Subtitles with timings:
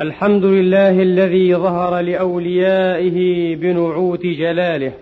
[0.00, 4.92] الحمد لله الذي ظهر لأوليائه بنعوت جلاله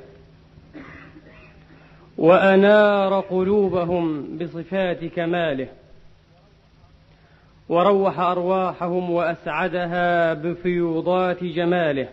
[2.18, 5.68] وأنار قلوبهم بصفات كماله
[7.68, 12.08] وروح أرواحهم وأسعدها بفيوضات جماله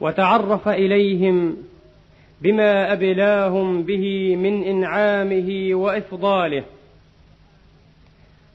[0.00, 1.56] وتعرف إليهم
[2.42, 6.64] بما أبلاهم به من إنعامه وإفضاله.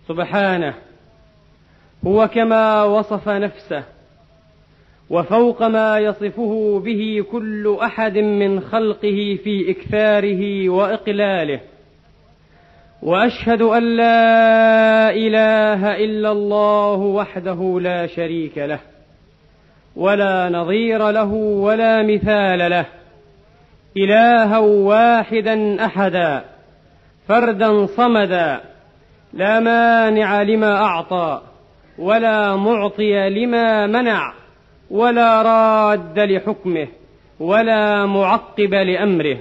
[0.07, 0.73] سبحانه
[2.07, 3.83] هو كما وصف نفسه
[5.09, 11.59] وفوق ما يصفه به كل أحد من خلقه في إكثاره وإقلاله.
[13.01, 18.79] وأشهد أن لا إله إلا الله وحده لا شريك له
[19.95, 22.85] ولا نظير له ولا مثال له
[23.97, 26.43] إلها واحدا أحدا
[27.27, 28.61] فردا صمدا
[29.33, 31.52] لا مانع لما أعطى.
[31.97, 34.33] ولا معطي لما منع
[34.91, 36.87] ولا راد لحكمه
[37.39, 39.37] ولا معقب لأمره.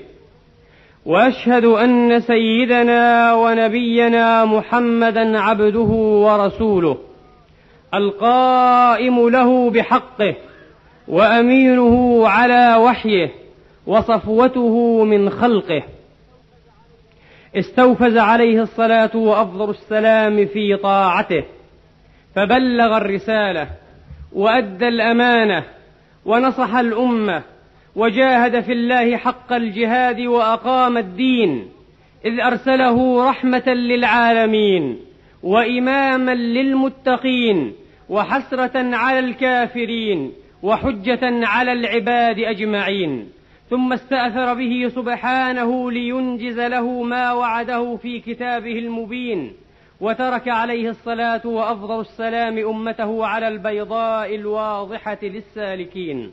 [1.06, 5.90] وأشهد أن سيدنا ونبينا محمدا عبده
[6.24, 6.98] ورسوله
[7.94, 10.34] القائم له بحقه
[11.08, 13.30] وأمينه على وحيه
[13.86, 15.82] وصفوته من خلقه.
[17.56, 21.44] استوفز عليه الصلاة وأفضل السلام في طاعته.
[22.34, 23.68] فبلغ الرسالة
[24.32, 25.64] وأدى الأمانة
[26.24, 27.42] ونصح الأمة
[27.96, 31.68] وجاهد في الله حق الجهاد وأقام الدين
[32.24, 34.98] إذ أرسله رحمة للعالمين
[35.42, 37.72] وإماما للمتقين
[38.08, 43.28] وحسرة على الكافرين وحجة على العباد أجمعين.
[43.70, 49.52] ثم استأثر به سبحانه لينجز له ما وعده في كتابه المبين.
[50.02, 56.32] وترك عليه الصلاة وأفضل السلام أمته على البيضاء الواضحة للسالكين.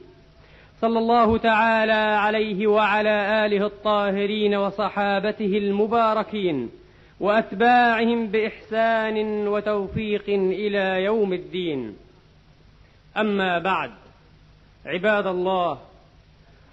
[0.82, 6.70] صلى الله تعالى عليه وعلى آله الطاهرين وصحابته المباركين
[7.20, 11.96] وأتباعهم بإحسان وتوفيق إلى يوم الدين.
[13.18, 13.92] أما بعد
[14.86, 15.78] عباد الله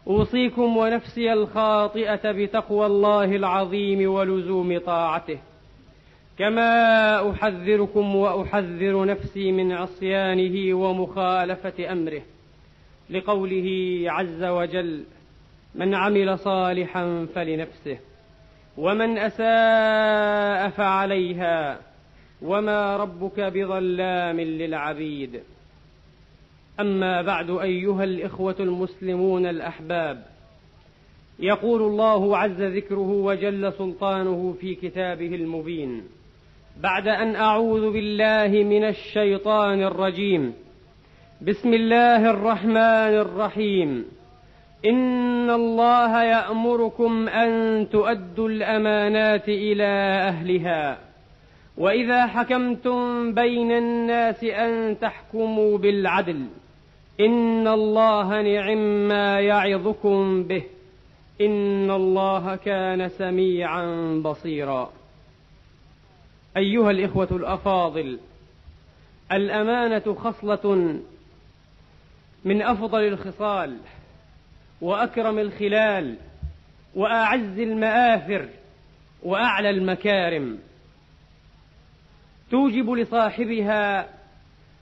[0.07, 5.39] أوصيكم ونفسي الخاطئة بتقوى الله العظيم ولزوم طاعته.
[6.39, 12.23] كما احذركم واحذر نفسي من عصيانه ومخالفه امره
[13.11, 15.05] لقوله عز وجل
[15.75, 17.99] من عمل صالحا فلنفسه
[18.77, 21.81] ومن اساء فعليها
[22.43, 25.41] وما ربك بظلام للعبيد
[26.81, 30.27] اما بعد ايها الاخوه المسلمون الاحباب
[31.39, 36.03] يقول الله عز ذكره وجل سلطانه في كتابه المبين
[36.83, 40.55] بعد أن أعوذ بالله من الشيطان الرجيم.
[41.43, 44.05] بسم الله الرحمن الرحيم.
[44.87, 49.85] إن الله يأمركم أن تؤدوا الأمانات إلى
[50.29, 50.99] أهلها.
[51.79, 56.47] وإذا حكمتم بين الناس أن تحكموا بالعدل.
[57.21, 60.63] إن الله نعم ما يعظكم به.
[61.41, 64.96] إن الله كان سميعا بصيرا.
[66.57, 68.19] أيها الإخوة الأفاضل
[69.33, 71.01] الأمانة خصلة
[72.45, 73.77] من أفضل الخصال
[74.81, 76.17] وأكرم الخلال
[76.95, 78.49] وأعز المآثر
[79.23, 80.59] وأعلى المكارم.
[82.51, 84.09] توجب لصاحبها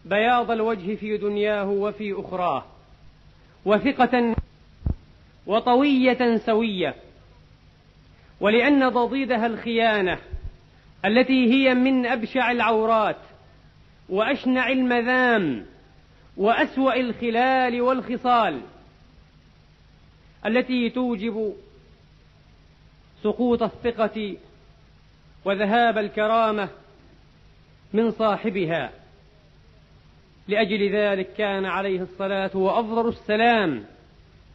[0.04, 2.64] بياض الوجه في دنياه وفي أخراه
[3.64, 4.36] وثقة
[5.46, 6.94] وطوية سوية
[8.40, 10.18] ولأن ضضيدها الخيانة
[11.04, 13.20] التي هي من أبشع العورات
[14.08, 15.66] وأشنع المذام
[16.36, 18.60] وأسوأ الخلال والخصال
[20.46, 21.54] التي توجب
[23.22, 24.36] سقوط الثقة
[25.44, 26.68] وذهاب الكرامة
[27.92, 28.92] من صاحبها.
[30.48, 33.84] لأجل ذلك كان عليه الصلاة وأفضل السلام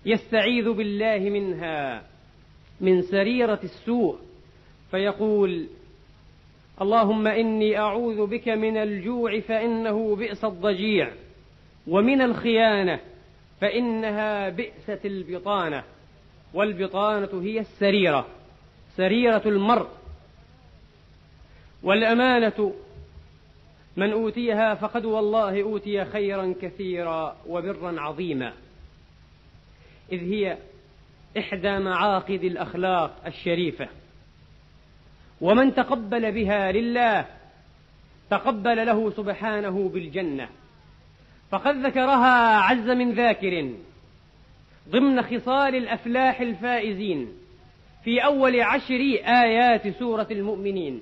[0.05, 2.03] يستعيذ بالله منها
[2.81, 4.19] من سريرة السوء.
[4.91, 5.67] فيقول
[6.81, 11.11] اللهم إني أعوذ بك من الجوع فإنه بئس الضجيع
[11.87, 12.99] ومن الخيانة
[13.61, 15.83] فإنها بئست البطانة
[16.53, 18.27] والبطانة هي السريرة
[18.97, 19.87] سريرة المرء.
[21.83, 22.73] والأمانة
[23.97, 28.53] من أوتيها فقد والله أوتي خيرا كثيرا وبرا عظيما.
[30.11, 30.57] إذ هي
[31.37, 33.87] إحدى معاقد الأخلاق الشريفة.
[35.41, 37.25] ومن تقبل بها لله
[38.29, 40.49] تقبل له سبحانه بالجنة.
[41.51, 43.69] فقد ذكرها عز من ذاكر
[44.89, 47.27] ضمن خصال الأفلاح الفائزين
[48.03, 51.01] في أول عشر آيات سورة المؤمنين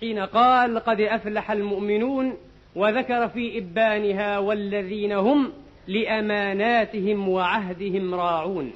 [0.00, 2.36] حين قال قد أفلح المؤمنون
[2.74, 5.52] وذكر في إبانها والذين هم
[5.88, 8.72] لأماناتهم وعهدهم راعون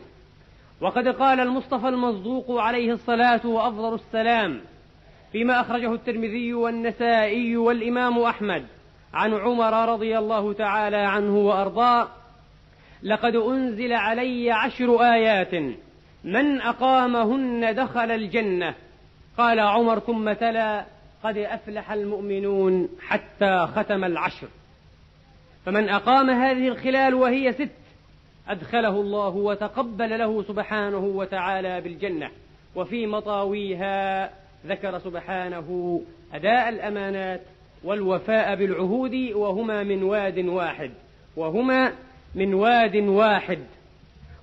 [0.81, 4.61] وقد قال المصطفى المصدوق عليه الصلاة وأفضل السلام
[5.33, 8.67] فيما أخرجه الترمذي والنسائي والإمام أحمد.
[9.15, 12.09] عن عمر رضي الله تعالى عنه وأرضاه
[13.03, 15.55] لقد أنزل علي عشر آيات
[16.25, 18.75] من أقامهن دخل الجنة.
[19.39, 20.85] قال عمر ثم تلا
[21.25, 24.49] قد أفلح المؤمنون حتى ختم العشر.
[25.67, 27.71] فمن أقام هذه الخلال وهي ست
[28.49, 32.31] أدخله الله وتقبل له سبحانه وتعالى بالجنة
[32.75, 34.31] وفي مطاويها
[34.67, 36.01] ذكر سبحانه
[36.35, 37.41] أداء الأمانات
[37.85, 40.91] والوفاء بالعهود وهما من واد واحد
[41.37, 41.93] وهما
[42.35, 43.59] من واد واحد.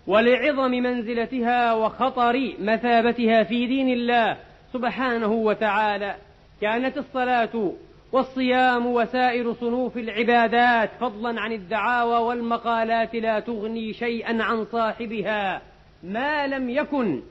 [0.07, 4.37] ولعظم منزلتها وخطر مثابتها في دين الله
[4.73, 6.15] سبحانه وتعالى
[6.61, 7.71] كانت الصلاة
[8.11, 15.61] والصيام وسائر صنوف العبادات فضلا عن الدعاوى والمقالات لا تغني شيئا عن صاحبها
[16.03, 17.21] ما لم يكن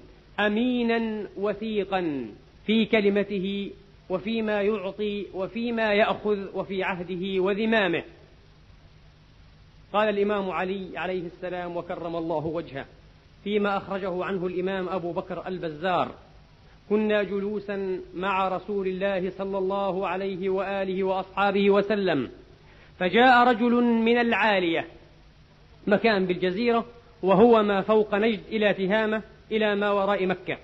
[0.40, 2.26] امينا وثيقا.
[2.66, 3.70] في كلمته
[4.08, 8.02] وفيما يعطي وفيما يأخذ وفي عهده وذمامه.
[9.92, 12.86] قال الإمام علي عليه السلام وكرم الله وجهه
[13.44, 16.14] فيما أخرجه عنه الإمام أبو بكر البزار
[16.90, 22.30] كنا جلوسا مع رسول الله صلى الله عليه وآله وأصحابه وسلم
[22.98, 24.86] فجاء رجل من العالية
[25.86, 26.86] مكان بالجزيرة
[27.22, 29.22] وهو ما فوق نجد إلى تهامة
[29.52, 30.58] إلى ما وراء مكة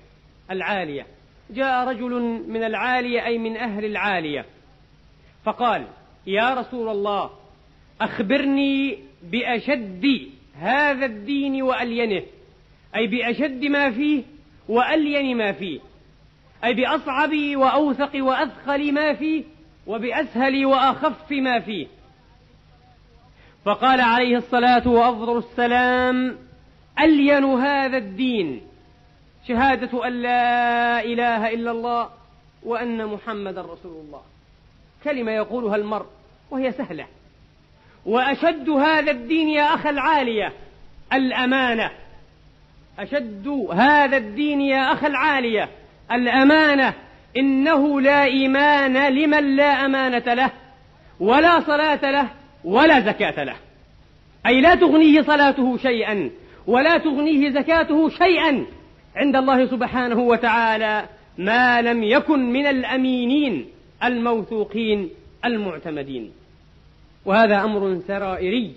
[0.50, 1.06] العالية.
[1.54, 4.44] جاء رجل من العالية أي من أهل العالية
[5.44, 5.86] فقال
[6.26, 7.30] يا رسول الله
[8.00, 12.22] أخبرني بأشد هذا الدين وألينه
[12.96, 14.22] أي بأشد ما فيه
[14.68, 15.80] وألين ما فيه
[16.64, 19.44] أي بأصعب وأوثق وأثقل ما فيه
[19.86, 21.86] وبأسهل وأخف ما فيه.
[23.64, 26.36] فقال عليه الصلاة وأفضل السلام
[27.00, 28.62] ألين هذا الدين
[29.48, 32.08] شهادة أن لا إله إلا الله
[32.62, 34.22] وأن محمد رسول الله.
[35.04, 36.06] كلمة يقولها المرء
[36.50, 37.06] وهي سهلة.
[38.06, 40.52] وأشد هذا الدين يا أخ العالية
[41.12, 41.90] الأمانة.
[42.98, 45.68] أشد هذا الدين يا أخ العالية
[46.12, 46.94] الأمانة.
[47.36, 50.50] إنه لا إيمان لمن لا أمانة له
[51.20, 52.28] ولا صلاة له
[52.64, 53.56] ولا زكاة له.
[54.46, 56.30] أي لا تغنيه صلاته شيئا
[56.66, 58.66] ولا تغنيه زكاته شيئا.
[59.16, 61.04] عند الله سبحانه وتعالى
[61.38, 63.66] ما لم يكن من الأمينين
[64.04, 65.10] الموثوقين
[65.44, 66.30] المعتمدين.
[67.24, 68.72] وهذا أمر سرائري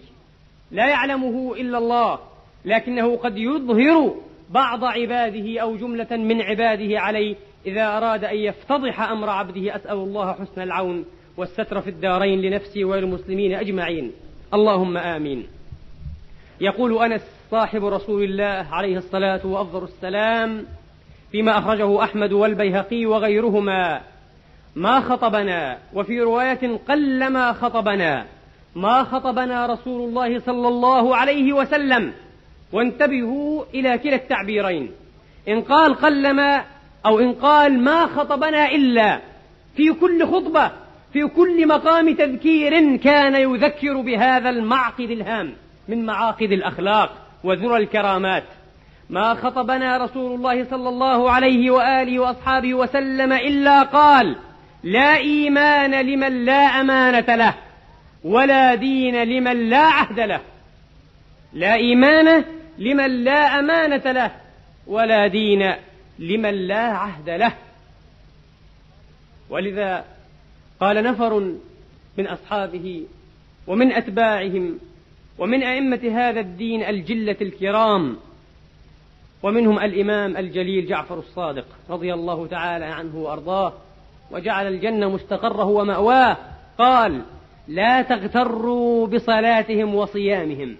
[0.71, 2.19] لا يعلمه إلا الله
[2.65, 4.15] لكنه قد يظهر
[4.49, 7.35] بعض عباده أو جملة من عباده عليه
[7.65, 11.05] إذا أراد أن يفتضح أمر عبده أسأل الله حسن العون
[11.37, 14.11] والستر في الدارين لنفسي وللمسلمين أجمعين.
[14.53, 15.47] اللهم آمين.
[16.61, 17.21] يقول أنس
[17.55, 20.65] صاحب رسول الله عليه الصلاة وأفضل السلام
[21.31, 24.01] فيما أخرجه أحمد والبيهقي وغيرهما.
[24.75, 28.25] ما خطبنا وفي رواية قلما خطبنا.
[28.75, 32.13] ما خطبنا رسول الله صلى الله عليه وسلم.
[32.71, 34.91] وانتبهوا إلى كلا التعبيرين.
[35.47, 36.63] إن قال قلما
[37.05, 39.19] أو إن قال ما خطبنا إلا
[39.75, 40.71] في كل خطبة
[41.13, 45.53] في كل مقام تذكير كان يذكر بهذا المعقد الهام
[45.87, 47.24] من معاقد الأخلاق.
[47.45, 48.43] وذرى الكرامات.
[49.09, 54.35] ما خطبنا رسول الله صلى الله عليه وآله وأصحابه وسلم إلا قال
[54.83, 57.53] لا إيمان لمن لا أمانة له
[58.23, 60.41] ولا دين لمن لا عهد له.
[61.53, 62.43] لا إيمان
[62.77, 64.31] لمن لا أمانة له
[64.87, 65.73] ولا دين
[66.19, 67.53] لمن لا عهد له.
[69.49, 70.05] ولذا
[70.79, 71.53] قال نفر
[72.17, 73.03] من أصحابه
[73.67, 74.79] ومن أتباعهم
[75.39, 78.17] ومن أئمة هذا الدين الجلة الكرام
[79.43, 83.73] ومنهم الإمام الجليل جعفر الصادق رضي الله تعالى عنه وأرضاه
[84.31, 86.37] وجعل الجنة مستقره ومأواه
[86.77, 87.21] قال
[87.67, 90.75] لا تغتروا بصلاتهم وصيامهم.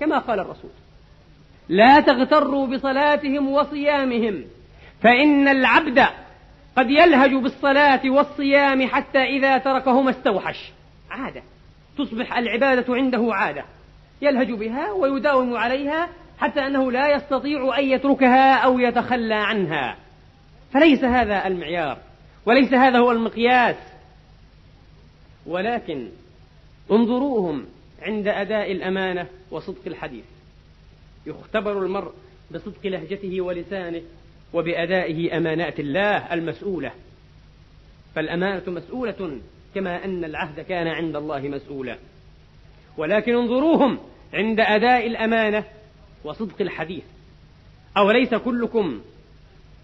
[0.00, 0.70] كما قال الرسول
[1.68, 4.44] لا تغتروا بصلاتهم وصيامهم
[5.00, 5.98] فإن العبد
[6.76, 10.72] قد يلهج بالصلاة والصيام حتى إذا تركهما استوحش.
[11.10, 11.42] عادة.
[11.98, 13.64] تصبح العبادة عنده عادة.
[14.22, 19.96] يلهج بها ويداوم عليها حتى أنه لا يستطيع أن يتركها أو يتخلى عنها.
[20.72, 21.98] فليس هذا المعيار
[22.46, 23.76] وليس هذا هو المقياس.
[25.46, 26.08] ولكن
[26.90, 27.66] انظروهم
[28.02, 30.24] عند أداء الأمانة وصدق الحديث.
[31.26, 32.12] يختبر المرء
[32.50, 34.02] بصدق لهجته ولسانه
[34.52, 36.92] وبأدائه أمانات الله المسؤولة.
[38.14, 39.40] فالأمانة مسؤولة
[39.76, 41.96] كما أن العهد كان عند الله مسؤولا.
[42.96, 43.98] ولكن انظروهم
[44.34, 45.64] عند أداء الأمانة
[46.24, 47.04] وصدق الحديث.
[47.96, 49.00] أوليس كلكم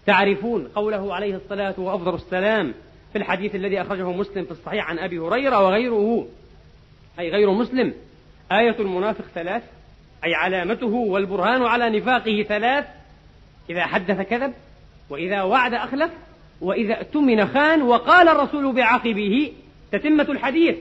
[0.05, 2.73] تعرفون قوله عليه الصلاة وأفضل السلام
[3.11, 6.27] في الحديث الذي أخرجه مسلم في الصحيح عن أبي هريرة وغيره؟
[7.19, 7.93] أي غير مسلم.
[8.51, 9.63] آية المنافق ثلاث
[10.25, 12.85] أي علامته والبرهان على نفاقه ثلاث.
[13.69, 14.53] إذا حدث كذب
[15.09, 16.11] وإذا وعد أخلف
[16.61, 19.53] وإذا اؤتمن خان وقال الرسول بعقبه
[19.93, 20.75] تتمة الحديث.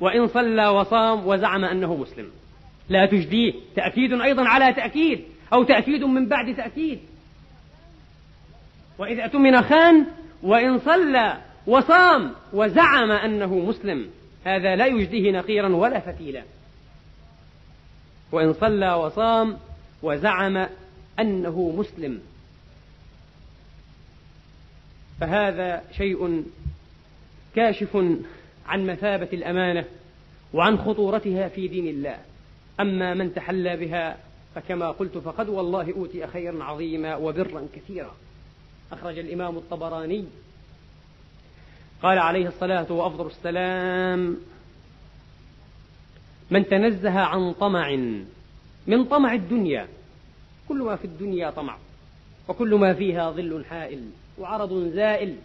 [0.00, 2.30] وإن صلى وصام وزعم أنه مسلم.
[2.88, 3.52] لا تجديه.
[3.76, 5.20] تأكيد أيضا على تأكيد.
[5.52, 6.98] أو تأكيد من بعد تأكيد.
[8.98, 10.06] وإذا اؤتمن خان
[10.42, 14.10] وإن صلى وصام وزعم أنه مسلم
[14.44, 16.42] هذا لا يجديه نقيرا ولا فتيلا.
[18.32, 19.56] وإن صلى وصام
[20.02, 20.66] وزعم
[21.20, 22.20] أنه مسلم.
[25.20, 26.44] فهذا شيء
[27.54, 27.96] كاشف
[28.66, 29.84] عن مثابة الأمانة
[30.54, 32.18] وعن خطورتها في دين الله.
[32.80, 34.16] أما من تحلى بها
[34.54, 38.14] فكما قلت فقد والله أوتي خيرا عظيما وبرا كثيرا.
[38.92, 40.24] أخرج الإمام الطبراني.
[42.02, 44.36] قال عليه الصلاة وأفضل السلام
[46.50, 47.96] من تنزه عن طمع
[48.86, 49.88] من طمع الدنيا
[50.68, 51.76] كل ما في الدنيا طمع
[52.48, 55.36] وكل ما فيها ظل حائل وعرض زائل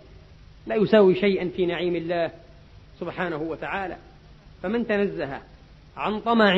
[0.67, 2.31] لا يساوي شيئا في نعيم الله
[2.99, 3.97] سبحانه وتعالى.
[4.63, 5.41] فمن تنزه
[5.97, 6.55] عن طمع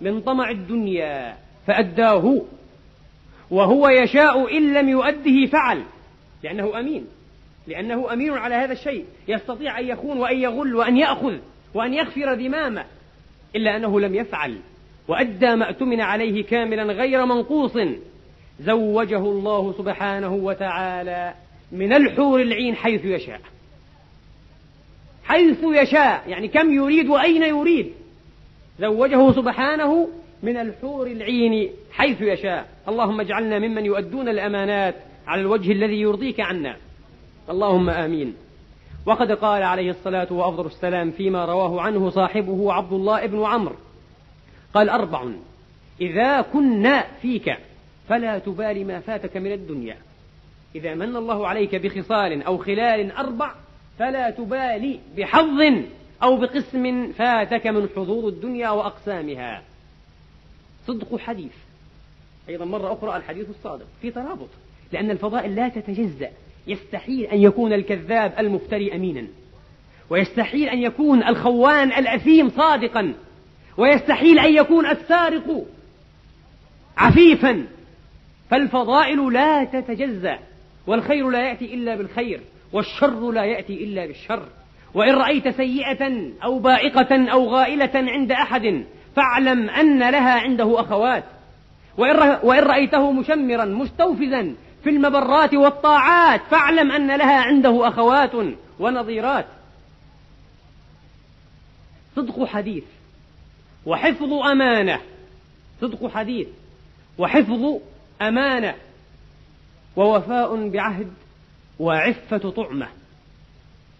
[0.00, 1.36] من طمع الدنيا
[1.66, 2.42] فأداه
[3.50, 5.82] وهو يشاء إن لم يؤده فعل
[6.42, 7.06] لأنه أمين
[7.66, 9.04] لأنه أمين على هذا الشيء.
[9.28, 11.38] يستطيع أن يخون وأن يغل وأن يأخذ
[11.74, 12.84] وأن يغفر ذمامه
[13.56, 14.58] إلا أنه لم يفعل.
[15.08, 17.78] وأدى ما اؤتمن عليه كاملا غير منقوص
[18.60, 21.34] زوجه الله سبحانه وتعالى.
[21.74, 23.40] من الحور العين حيث يشاء.
[25.24, 27.92] حيث يشاء يعني كم يريد وأين يريد.
[28.80, 30.08] زوجه سبحانه
[30.42, 32.68] من الحور العين حيث يشاء.
[32.88, 34.94] اللهم اجعلنا ممن يؤدون الأمانات
[35.26, 36.76] على الوجه الذي يرضيك عنا.
[37.50, 38.34] اللهم آمين.
[39.06, 43.76] وقد قال عليه الصلاة وأفضل السلام فيما رواه عنه صاحبه عبد الله بن عمرو.
[44.74, 45.24] قال أربع
[46.00, 47.56] إذا كنا فيك
[48.08, 49.96] فلا تبالي ما فاتك من الدنيا.
[50.74, 53.54] إذا من الله عليك بخصال أو خلال أربع
[53.98, 55.60] فلا تبالي بحظ
[56.22, 59.62] أو بقسم فاتك من حظوظ الدنيا وأقسامها.
[60.86, 61.52] صدق حديث.
[62.48, 64.48] أيضا مرة أخرى الحديث الصادق في ترابط
[64.92, 66.30] لأن الفضائل لا تتجزأ.
[66.66, 69.26] يستحيل أن يكون الكذاب المفتري أمينا.
[70.10, 73.14] ويستحيل أن يكون الخوان الأثيم صادقا.
[73.76, 75.66] ويستحيل أن يكون السارق
[76.96, 77.66] عفيفا.
[78.50, 80.38] فالفضائل لا تتجزأ.
[80.86, 82.40] والخير لا يأتي إلا بالخير
[82.72, 84.48] والشر لا يأتي إلا بالشر.
[84.94, 88.84] وإن رأيت سيئة أو بائقة أو غائلة عند أحد
[89.16, 91.24] فاعلم أن لها عنده أخوات.
[92.42, 98.30] وإن رأيته مشمرا مستوفزا في المبرات والطاعات فاعلم أن لها عنده أخوات
[98.80, 99.46] ونظيرات.
[102.16, 102.84] صدق حديث
[103.86, 105.00] وحفظ أمانة.
[105.80, 106.48] صدق حديث
[107.18, 107.78] وحفظ
[108.22, 108.74] أمانة.
[109.96, 111.12] ووفاء بعهد
[111.78, 112.88] وعفة طعمة.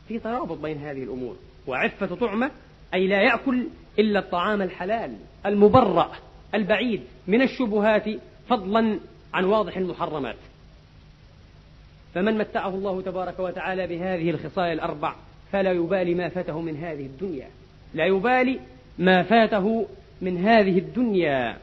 [0.09, 1.37] في ترابط بين هذه الأمور.
[1.67, 2.51] وعفة طعمة
[2.95, 3.67] أي لا يأكل
[3.99, 6.13] إلا الطعام الحلال المبرأ
[6.55, 8.05] البعيد من الشبهات
[8.49, 8.99] فضلا
[9.35, 10.37] عن واضح المحرمات.
[12.15, 15.15] فمن متعه الله تبارك وتعالى بهذه الخصال الأربع
[15.53, 17.49] فلا يبالي ما فاته من هذه الدنيا.
[17.95, 18.61] لا يبالي
[18.99, 19.87] ما فاته
[20.21, 21.57] من هذه الدنيا.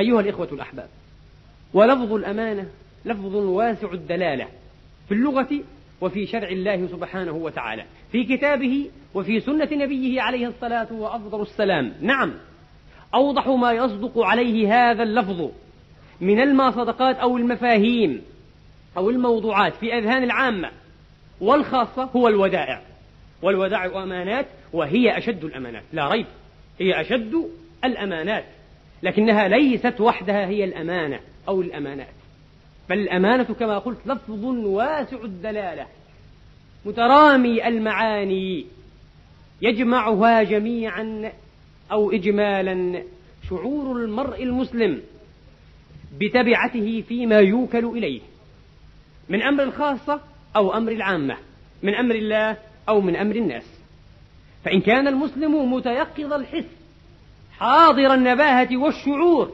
[0.00, 0.88] أيها الإخوة الأحباب
[1.74, 2.68] ولفظ الأمانة
[3.04, 4.46] لفظ واسع الدلالة
[5.08, 5.48] في اللغة
[6.00, 11.92] وفي شرع الله سبحانه وتعالى في كتابه وفي سنة نبيه عليه الصلاة وأفضل السلام.
[12.00, 12.32] نعم
[13.14, 15.50] أوضح ما يصدق عليه هذا اللفظ
[16.20, 18.22] من المصدقات أو المفاهيم
[18.96, 20.70] أو الموضوعات في أذهان العامة
[21.40, 22.82] والخاصة هو الودائع.
[23.42, 25.82] والودائع أمانات وهي أشد الأمانات.
[25.92, 26.26] لا ريب
[26.80, 27.50] هي أشد
[27.84, 28.44] الأمانات
[29.02, 32.23] لكنها ليست وحدها هي الأمانة أو الأمانات.
[32.90, 35.86] بل الأمانة كما قلت لفظ واسع الدلالة
[36.84, 38.66] مترامي المعاني
[39.62, 41.32] يجمعها جميعا
[41.92, 43.02] أو إجمالا
[43.48, 45.02] شعور المرء المسلم
[46.20, 48.20] بتبعته فيما يوكل إليه
[49.28, 50.20] من أمر الخاصة
[50.56, 51.36] أو أمر العامة
[51.82, 52.56] من أمر الله
[52.88, 53.64] أو من أمر الناس.
[54.64, 56.64] فإن كان المسلم متيقظ الحس
[57.58, 59.52] حاضر النباهة والشعور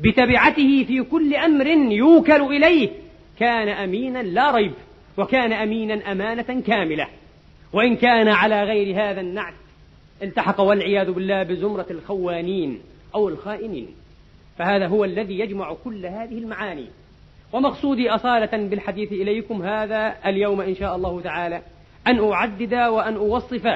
[0.00, 2.90] بتبعته في كل أمر يوكل إليه
[3.38, 4.72] كان أمينا لا ريب
[5.18, 7.08] وكان أمينا أمانة كاملة.
[7.72, 9.54] وإن كان على غير هذا النعت
[10.22, 12.80] التحق والعياذ بالله بزمرة الخوانين
[13.14, 13.88] أو الخائنين.
[14.58, 16.86] فهذا هو الذي يجمع كل هذه المعاني.
[17.52, 21.62] ومقصودي أصالة بالحديث إليكم هذا اليوم إن شاء الله تعالى
[22.06, 23.68] أن أعدد وأن أوصف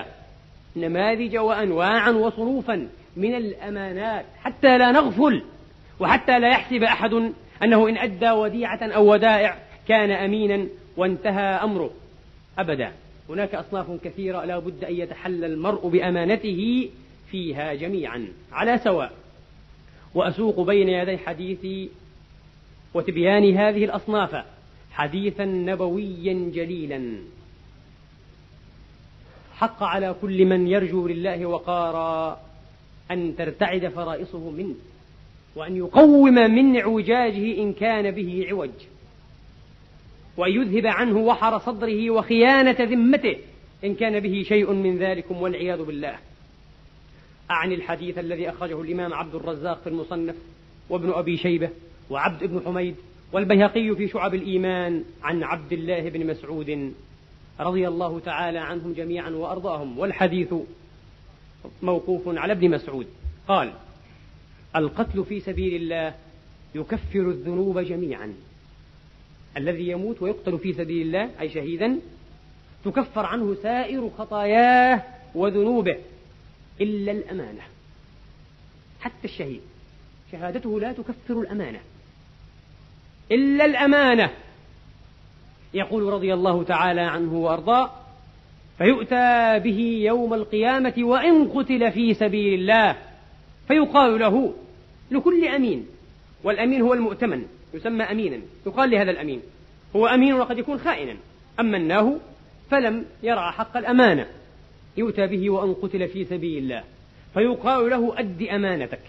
[0.76, 5.42] نماذج وأنواعا وصنوفا من الأمانات حتى لا نغفل
[6.00, 11.90] وحتى لا يحسب أحد أنه إن أدى وديعة أو ودائع كان أمينا وانتهى أمره.
[12.58, 12.92] أبدا.
[13.28, 16.90] هناك أصناف كثيرة لا بد أن يتحلى المرء بأمانته
[17.30, 18.28] فيها جميعا.
[18.52, 19.12] على سواء.
[20.14, 21.90] وأسوق بين يدي حديثي
[22.94, 24.44] وتبيان هذه الأصناف
[24.92, 27.18] حديثا نبويا جليلا.
[29.54, 32.40] حق على كل من يرجو لله وقارا
[33.10, 34.74] أن ترتعد فرائصه منه.
[35.58, 38.70] وأن يقوم من اعوجاجه إن كان به عوج.
[40.36, 43.36] وأن يذهب عنه وحر صدره وخيانة ذمته
[43.84, 46.18] إن كان به شيء من ذلكم والعياذ بالله.
[47.50, 50.34] أعني الحديث الذي أخرجه الإمام عبد الرزاق في المصنف
[50.88, 51.70] وابن أبي شيبة
[52.10, 52.94] وعبد بن حميد
[53.32, 56.92] والبيهقي في شعب الإيمان عن عبد الله بن مسعود
[57.60, 59.98] رضي الله تعالى عنهم جميعا وأرضاهم.
[59.98, 60.54] والحديث
[61.82, 63.06] موقوف على ابن مسعود.
[63.48, 63.72] قال
[64.76, 66.14] القتل في سبيل الله
[66.74, 68.34] يكفر الذنوب جميعا.
[69.56, 71.98] الذي يموت ويقتل في سبيل الله أي شهيدا
[72.84, 75.02] تكفر عنه سائر خطاياه
[75.34, 75.96] وذنوبه
[76.80, 77.62] إلا الأمانة.
[79.00, 79.60] حتى الشهيد
[80.32, 81.80] شهادته لا تكفر الأمانة.
[83.32, 84.30] إلا الأمانة.
[85.74, 87.90] يقول رضي الله تعالى عنه وأرضاه
[88.78, 93.07] فيؤتى به يوم القيامة وإن قتل في سبيل الله.
[93.68, 94.54] فيقال له
[95.10, 95.86] لكل أمين
[96.44, 99.40] والأمين هو المؤتمن يسمى أمينا يقال لهذا الأمين
[99.96, 101.16] هو أمين وقد يكون خائنا
[101.60, 102.16] أمناه
[102.70, 104.26] فلم يرعى حق الأمانة
[104.96, 106.84] يؤتى به وأن قتل في سبيل الله
[107.34, 109.00] فيقال له أد أمانتك.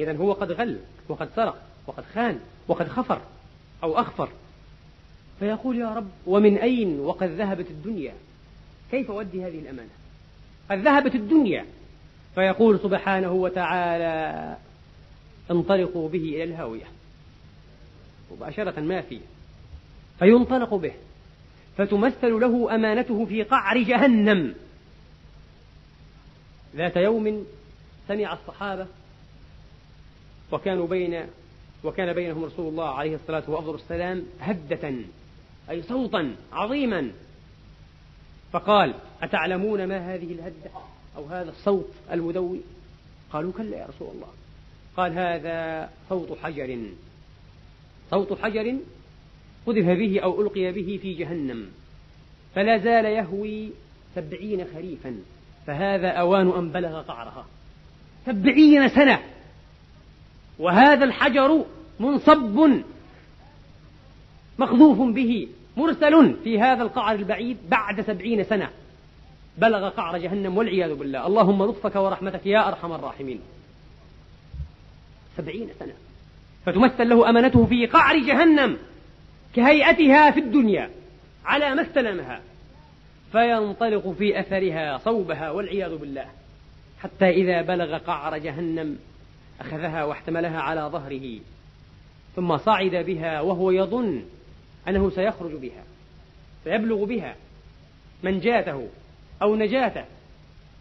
[0.00, 0.78] إذا هو قد غل
[1.08, 3.20] وقد سرق وقد خان وقد خفر
[3.82, 4.28] أو أخفر.
[5.40, 8.14] فيقول يا رب ومن أين وقد ذهبت الدنيا؟
[8.90, 9.90] كيف أؤدي هذه الأمانة؟
[10.70, 11.66] قد ذهبت الدنيا
[12.34, 14.56] فيقول سبحانه وتعالى
[15.50, 16.84] انطلقوا به إلى الهاوية.
[18.32, 19.20] مباشرة ما في.
[20.18, 20.92] فينطلق به.
[21.76, 24.54] فتمثل له أمانته في قعر جهنم.
[26.76, 27.46] ذات يوم
[28.08, 28.86] سمع الصحابة
[30.52, 31.26] وكانوا بين
[31.84, 34.94] وكان بينهم رسول الله عليه الصلاة وأفضل السلام هدة
[35.70, 37.10] أي صوتا عظيما.
[38.52, 40.70] فقال أتعلمون ما هذه الهدة؟
[41.16, 42.60] أو هذا الصوت المدوي
[43.32, 44.28] قالوا كلا يا رسول الله.
[44.96, 46.78] قال هذا صوت حجر.
[48.10, 48.76] صوت حجر
[49.66, 51.66] قذف به أو ألقي به في جهنم
[52.54, 53.70] فلا زال يهوي
[54.14, 55.16] سبعين خريفا
[55.66, 57.46] فهذا أوان أن بلغ قعرها.
[58.26, 59.20] سبعين سنة!
[60.58, 61.64] وهذا الحجر
[62.00, 62.82] منصب
[64.58, 68.70] مقذوف به مرسل في هذا القعر البعيد بعد سبعين سنة.
[69.58, 71.26] بلغ قعر جهنم والعياذ بالله.
[71.26, 73.40] اللهم لطفك ورحمتك يا أرحم الراحمين.
[75.36, 75.94] سبعين سنة.
[76.66, 78.78] فتمثل له أمانته في قعر جهنم
[79.54, 80.90] كهيئتها في الدنيا
[81.44, 82.40] على ما استلمها.
[83.32, 86.26] فينطلق في أثرها صوبها والعياذ بالله.
[87.00, 88.98] حتى إذا بلغ قعر جهنم
[89.60, 91.38] أخذها واحتملها على ظهره.
[92.36, 94.22] ثم صعد بها وهو يظن
[94.88, 95.84] أنه سيخرج بها
[96.64, 97.36] فيبلغ بها
[98.22, 98.88] منجاته
[99.42, 100.04] أو نجاته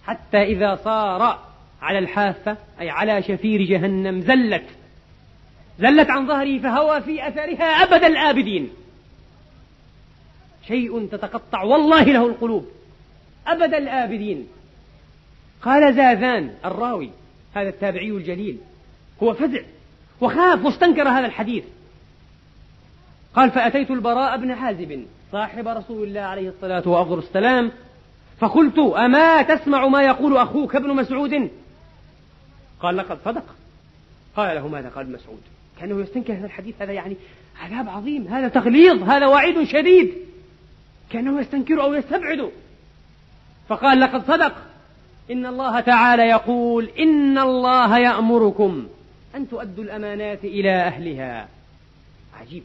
[0.05, 1.39] حتى إذا صار
[1.81, 4.65] على الحافة أي على شفير جهنم زلت.
[5.79, 8.69] زلت عن ظهره فهوى في أثرها أبد الآبدين.
[10.67, 12.67] شيء تتقطع والله له القلوب.
[13.47, 14.47] أبد الآبدين.
[15.61, 17.09] قال زاذان الراوي
[17.55, 18.57] هذا التابعي الجليل
[19.23, 19.61] هو فزع
[20.21, 21.63] وخاف واستنكر هذا الحديث.
[23.35, 27.71] قال فأتيت البراء بن حازب صاحب رسول الله عليه الصلاة وأفضل السلام
[28.39, 31.49] فقلت أما تسمع ما يقول أخوك ابن مسعود؟
[32.79, 33.43] قال لقد صدق.
[34.35, 35.41] قال له ماذا قال مسعود؟
[35.79, 37.15] كأنه يستنكر هذا الحديث هذا يعني
[37.61, 40.13] عذاب عظيم هذا تغليظ هذا وعيد شديد.
[41.09, 42.51] كأنه يستنكر أو يستبعد.
[43.67, 44.53] فقال لقد صدق.
[45.31, 48.87] إن الله تعالى يقول إن الله يأمركم
[49.35, 51.47] أن تؤدوا الأمانات إلى أهلها.
[52.41, 52.63] عجيب.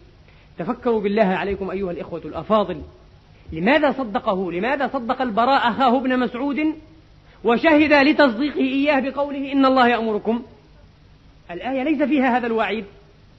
[0.59, 2.83] تفكروا بالله عليكم أيها الإخوة الأفاضل.
[3.53, 6.75] لماذا صدقه؟ لماذا صدق البراء أخاه ابن مسعود؟
[7.45, 10.43] وشهد لتصديقه إياه بقوله إن الله يأمركم.
[11.51, 12.85] الآية ليس فيها هذا الوعيد.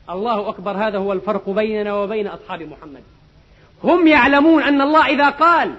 [0.10, 3.04] الله أكبر هذا هو الفرق بيننا وبين أصحاب محمد.
[3.84, 5.76] هم يعلمون أن الله إذا قال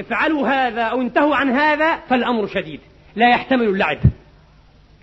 [0.00, 2.80] افعلوا هذا أو انتهوا عن هذا فالأمر شديد
[3.16, 3.98] لا يحتمل اللعب.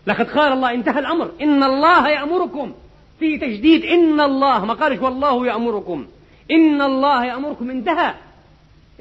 [0.08, 2.74] لقد قال الله انتهى الأمر إن الله يأمركم.
[3.20, 6.08] في تجديد إن الله ما قالش والله يأمركم.
[6.52, 8.14] إن الله يأمركم انتهى.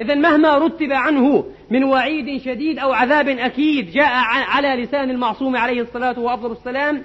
[0.01, 5.81] إذا مهما رتب عنه من وعيد شديد أو عذاب أكيد جاء على لسان المعصوم عليه
[5.81, 7.03] الصلاة وأفضل السلام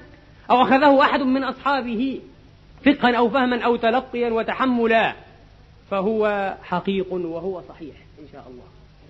[0.50, 2.20] أو أخذه أحد من أصحابه
[2.86, 5.14] فقها أو فهما أو تلقيا وتحملا
[5.90, 8.64] فهو حقيق وهو صحيح إن شاء الله.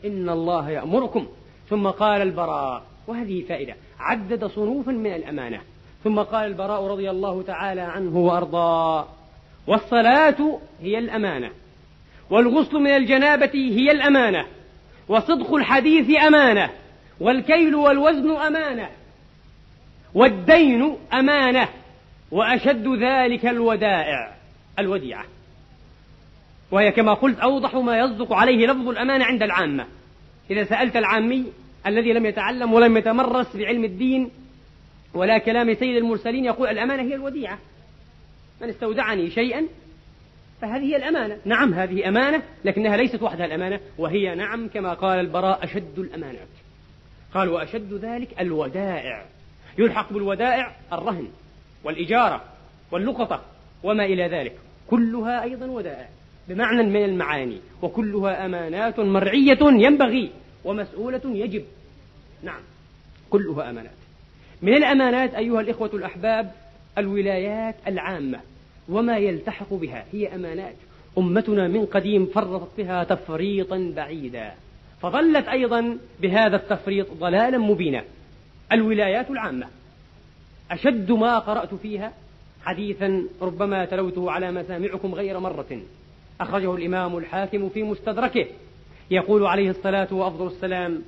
[0.05, 1.27] إن الله يأمركم.
[1.69, 5.61] ثم قال البراء وهذه فائدة عدد صنوفا من الأمانة.
[6.05, 9.07] ثم قال البراء رضي الله تعالى عنه وأرضاه
[9.67, 11.51] والصلاة هي الأمانة.
[12.31, 14.47] والغسل من الجنابة هي الأمانة
[15.09, 16.71] وصدق الحديث أمانة
[17.21, 18.89] والكيل والوزن أمانة
[20.15, 21.69] والدين أمانة
[22.31, 24.35] وأشد ذلك الودائع
[24.79, 25.25] الوديعة.
[26.71, 29.87] وهي كما قلت أوضح ما يصدق عليه لفظ الأمانة عند العامة.
[30.51, 31.45] إذا سألت العامي
[31.87, 34.31] الذي لم يتعلم ولم يتمرس بعلم الدين
[35.15, 37.59] ولا كلام سيد المرسلين يقول الأمانة هي الوديعة.
[38.61, 39.67] من استودعني شيئا
[40.61, 41.39] فهذه هي الأمانة.
[41.45, 46.49] نعم هذه أمانة لكنها ليست وحدها الأمانة وهي نعم كما قال البراء أشد الأمانات
[47.35, 49.25] قال وأشد ذلك الودائع.
[49.79, 51.29] يلحق بالودائع الرهن
[51.85, 52.45] والإجارة
[52.91, 53.43] واللقطة
[53.83, 54.57] وما إلى ذلك.
[54.91, 56.09] كلها أيضا ودائع
[56.49, 57.61] بمعنى من المعاني.
[57.83, 60.31] وكلها أمانات مرعية ينبغي
[60.65, 61.65] ومسؤولة يجب.
[62.43, 62.61] نعم
[63.31, 63.91] كلها أمانات.
[64.63, 66.53] من الأمانات أيها الإخوة الأحباب
[66.99, 68.41] الولايات العامة.
[68.91, 70.75] وما يلتحق بها هي أمانات.
[71.19, 74.53] أمتنا من قديم فرطت بها تفريطا بعيدا.
[75.01, 78.05] فظلت أيضا بهذا التفريط ضلالا مبينا.
[78.73, 79.67] الولايات العامة.
[80.71, 82.13] أشد ما قرأت فيها
[82.63, 85.81] حديثا ربما تلوته على مسامعكم غير مرة.
[86.41, 88.47] أخرجه الإمام الحاكم في مستدركه.
[89.11, 91.03] يقول عليه الصلاة وأفضل السلام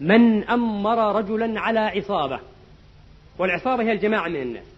[0.00, 2.40] من أمر رجلا على عصابة.
[3.38, 4.75] والعصابة هي الجماعة من الناس.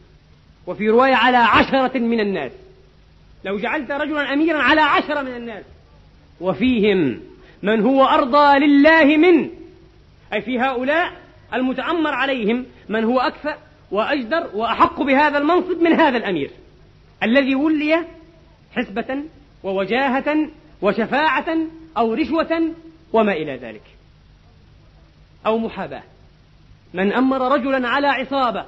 [0.68, 2.52] وفي رواية على عشرة من الناس.
[3.44, 5.64] لو جعلت رجلا أميرا على عشرة من الناس.
[6.40, 7.20] وفيهم
[7.62, 9.50] من هو أرضى لله من.
[10.32, 11.12] أي في هؤلاء
[11.54, 13.56] المتأمر عليهم من هو أكفأ
[13.90, 16.50] وأجدر وأحق بهذا المنصب من هذا الأمير.
[17.22, 18.04] الذي ولي
[18.72, 19.22] حسبة
[19.62, 20.48] ووجاهة
[20.82, 21.56] وشفاعة
[21.96, 22.62] أو رشوة
[23.12, 23.84] وما إلى ذلك.
[25.46, 26.02] أو محاباة.
[26.94, 28.64] من أمر رجلا على عصابة.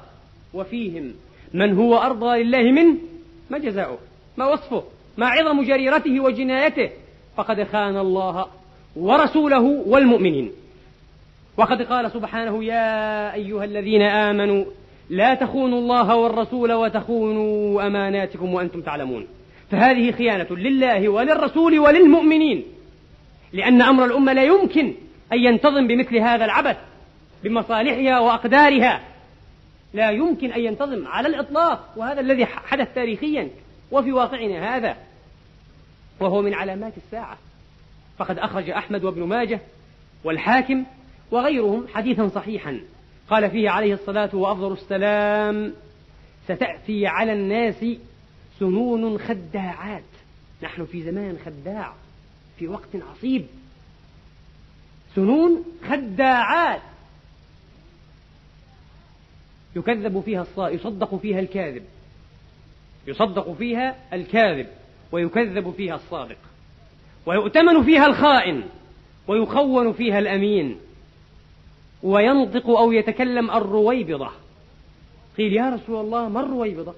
[0.55, 1.15] وفيهم
[1.55, 2.97] من هو أرضى لله منه
[3.51, 3.99] ما جزاؤه
[4.37, 4.83] ما وصفه
[5.17, 6.91] ما عظم جريرته وجنايته.
[7.37, 8.47] فقد خان الله
[8.97, 10.51] ورسوله والمؤمنين.
[11.57, 14.65] وقد قال سبحانه يا أيها الذين آمنوا
[15.11, 19.27] لا تخونوا الله والرسول وتخونوا أماناتكم وأنتم تعلمون.
[19.71, 22.65] فهذه خيانة لله وللرسول وللمؤمنين.
[23.53, 24.95] لأن أمر الأمة لا يمكن
[25.33, 26.77] أن ينتظم بمثل هذا العبث
[27.45, 29.01] بمصالحها وأقدارها.
[29.95, 33.51] لا يمكن أن ينتظم على الإطلاق وهذا الذي حدث تاريخيا
[33.91, 34.97] وفي واقعنا هذا
[36.21, 37.39] وهو من علامات الساعة.
[38.19, 39.61] فقد أخرج أحمد وابن ماجه
[40.25, 40.85] والحاكم
[41.31, 42.81] وغيرهم حديثا صحيحا.
[43.31, 45.73] قال فيه عليه الصلاة وأفضل السلام
[46.45, 47.85] ستأتي على الناس
[48.59, 50.03] سنون خداعات.
[50.63, 51.93] نحن في زمان خداع
[52.59, 53.47] في وقت عصيب.
[55.15, 56.83] سنون خداعات.
[59.77, 61.83] يكذب فيها الصائم يصدق فيها الكاذب.
[63.07, 64.67] يصدق فيها الكاذب
[65.13, 66.37] ويكذب فيها الصادق.
[67.27, 68.63] ويؤتمن فيها الخائن
[69.29, 70.77] ويخون فيها الأمين.
[72.03, 74.31] وينطق أو يتكلم الرويبضة.
[75.39, 76.95] قيل يا رسول الله ما الرويبضة؟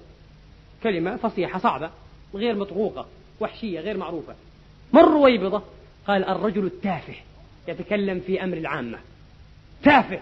[0.83, 1.89] كلمة فصيحة صعبة
[2.35, 3.05] غير مطروقة
[3.39, 4.35] وحشية غير معروفة.
[4.93, 5.61] ما الرويبضة؟
[6.07, 7.15] قال الرجل التافه
[7.67, 8.99] يتكلم في أمر العامة.
[9.83, 10.19] تافه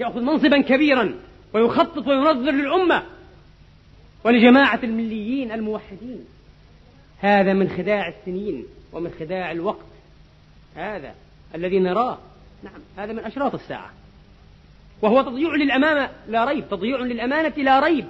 [0.00, 1.14] يأخذ منصبا كبيرا.
[1.52, 3.02] ويخطط وينظر للأمة
[4.24, 6.24] ولجماعة المليين الموحدين.
[7.20, 9.86] هذا من خداع السنين ومن خداع الوقت.
[10.76, 11.14] هذا
[11.54, 12.18] الذي نراه.
[12.62, 13.90] نعم هذا من أشراط الساعة.
[15.02, 18.04] وهو تضييع للأمانة لا ريب تضييع للأمانة لا ريب.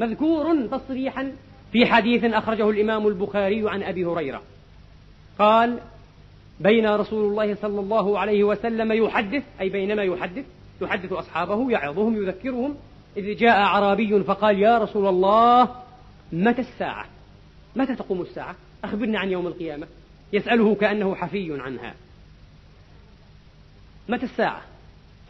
[0.00, 1.32] مذكور تصريحا
[1.72, 4.42] في حديث أخرجه الإمام البخاري عن أبي هريرة.
[5.38, 5.78] قال
[6.60, 10.44] بين رسول الله صلى الله عليه وسلم يحدث أي بينما يحدث
[10.82, 12.76] يحدث أصحابه يعظهم يذكرهم.
[13.16, 15.68] إذ جاء أعرابي فقال يا رسول الله
[16.32, 17.06] متى الساعة؟
[17.76, 19.86] متى تقوم الساعة؟ أخبرنا عن يوم القيامة.
[20.32, 21.94] يسأله كأنه حفي عنها.
[24.08, 24.62] متى الساعة؟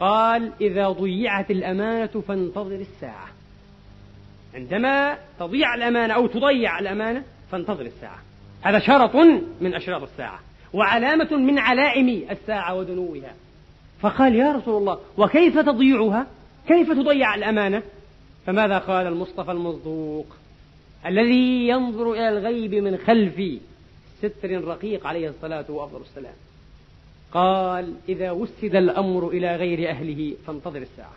[0.01, 3.29] قال إذا ضيعت الأمانة فانتظر الساعة.
[4.55, 8.19] عندما تضيع الأمانة أو تضيع الأمانة فانتظر الساعة.
[8.62, 9.17] هذا شرط
[9.61, 10.41] من أشراط الساعة
[10.73, 13.35] وعلامة من علائم الساعة ودنوها
[14.03, 16.27] فقال يا رسول الله وكيف تضيعها؟
[16.69, 17.83] كيف تضيع الأمانة؟
[18.47, 20.27] فماذا قال المصطفى المصدوق؟
[21.07, 23.61] الذي ينظر إلى الغيب من خلف
[24.19, 26.35] ستر رقيق عليه الصلاة وأفضل السلام.
[27.33, 31.15] قال إذا وسد الأمر إلى غير أهله فانتظر الساعة.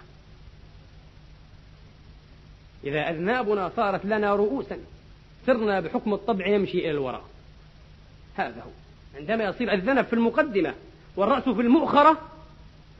[2.84, 4.78] إذا أذنابنا صارت لنا رؤوسا
[5.48, 7.24] صرنا بحكم الطبع نمشي إلى الوراء.
[8.36, 8.71] هذا هو.
[9.19, 10.74] عندما يصير الذنب في المقدمة
[11.15, 12.35] والرأس في المؤخرة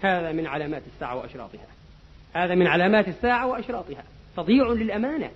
[0.05, 1.67] هذا من علامات الساعة وأشراطها.
[2.33, 4.03] هذا من علامات الساعة وأشراطها.
[4.37, 5.31] تضييع للأمانة.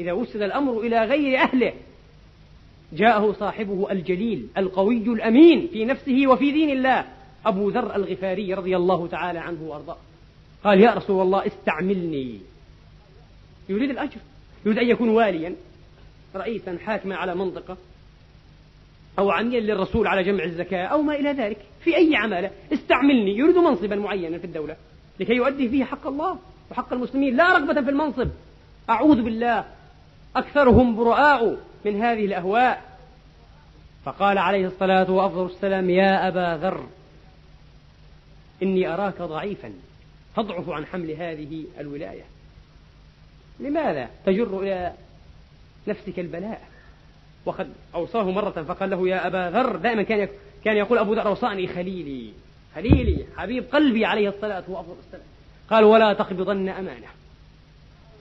[0.00, 1.72] إذا وسد الأمر إلى غير أهله
[2.92, 7.04] جاءه صاحبه الجليل القوي الأمين في نفسه وفي دين الله
[7.46, 9.96] أبو ذر الغفاري رضي الله تعالى عنه وأرضاه.
[10.64, 12.40] قال يا رسول الله استعملني.
[13.68, 14.20] يريد الأجر.
[14.66, 15.54] يريد أن يكون واليا
[16.36, 17.76] رئيسا حاكما على منطقة.
[19.18, 21.58] أو عميا للرسول على جمع الزكاة أو ما إلى ذلك.
[21.80, 23.36] في أي عمالة؟ استعملني.
[23.36, 24.76] يريد منصبا معينا في الدولة.
[25.20, 26.38] لكي يؤدي فيه حق الله
[26.70, 27.36] وحق المسلمين.
[27.36, 28.28] لا رغبة في المنصب.
[28.90, 29.64] أعوذ بالله.
[30.36, 32.98] أكثرهم براء من هذه الأهواء.
[34.04, 36.86] فقال عليه الصلاة وأفضل السلام يا أبا ذر
[38.62, 39.72] إني أراك ضعيفا.
[40.36, 42.24] تضعف عن حمل هذه الولاية.
[43.60, 44.92] لماذا تجر إلى
[45.88, 46.71] نفسك البلاء؟
[47.44, 50.28] وقد أوصاه مرة فقال له يا أبا ذر دائما كان
[50.64, 52.32] كان يقول أبو ذر أوصاني خليلي
[52.74, 55.26] خليلي حبيب قلبي عليه الصلاة والسلام.
[55.70, 57.06] قال ولا تقبضن أمانة.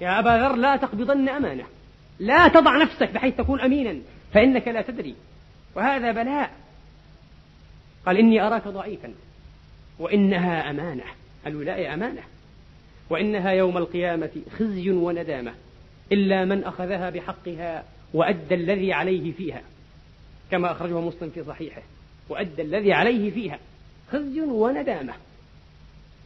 [0.01, 1.63] يا أبا ذر لا تقبضن أمانة.
[2.19, 3.95] لا تضع نفسك بحيث تكون أمينا
[4.33, 5.15] فإنك لا تدري.
[5.75, 6.51] وهذا بلاء.
[8.05, 9.13] قال إني أراك ضعيفا.
[9.99, 11.03] وإنها أمانة.
[11.47, 12.21] الولاية أمانة.
[13.09, 15.53] وإنها يوم القيامة خزي وندامة
[16.11, 19.61] إلا من أخذها بحقها وأدى الذي عليه فيها
[20.51, 21.81] كما أخرجه مسلم في صحيحه
[22.29, 23.59] وأدى الذي عليه فيها
[24.11, 25.13] خزي وندامة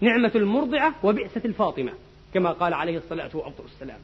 [0.02, 1.92] نعمة المرضعة وبئسة الفاطمة
[2.34, 4.00] كما قال عليه الصلاة والسلام.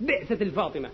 [0.00, 0.88] بئسة الفاطمة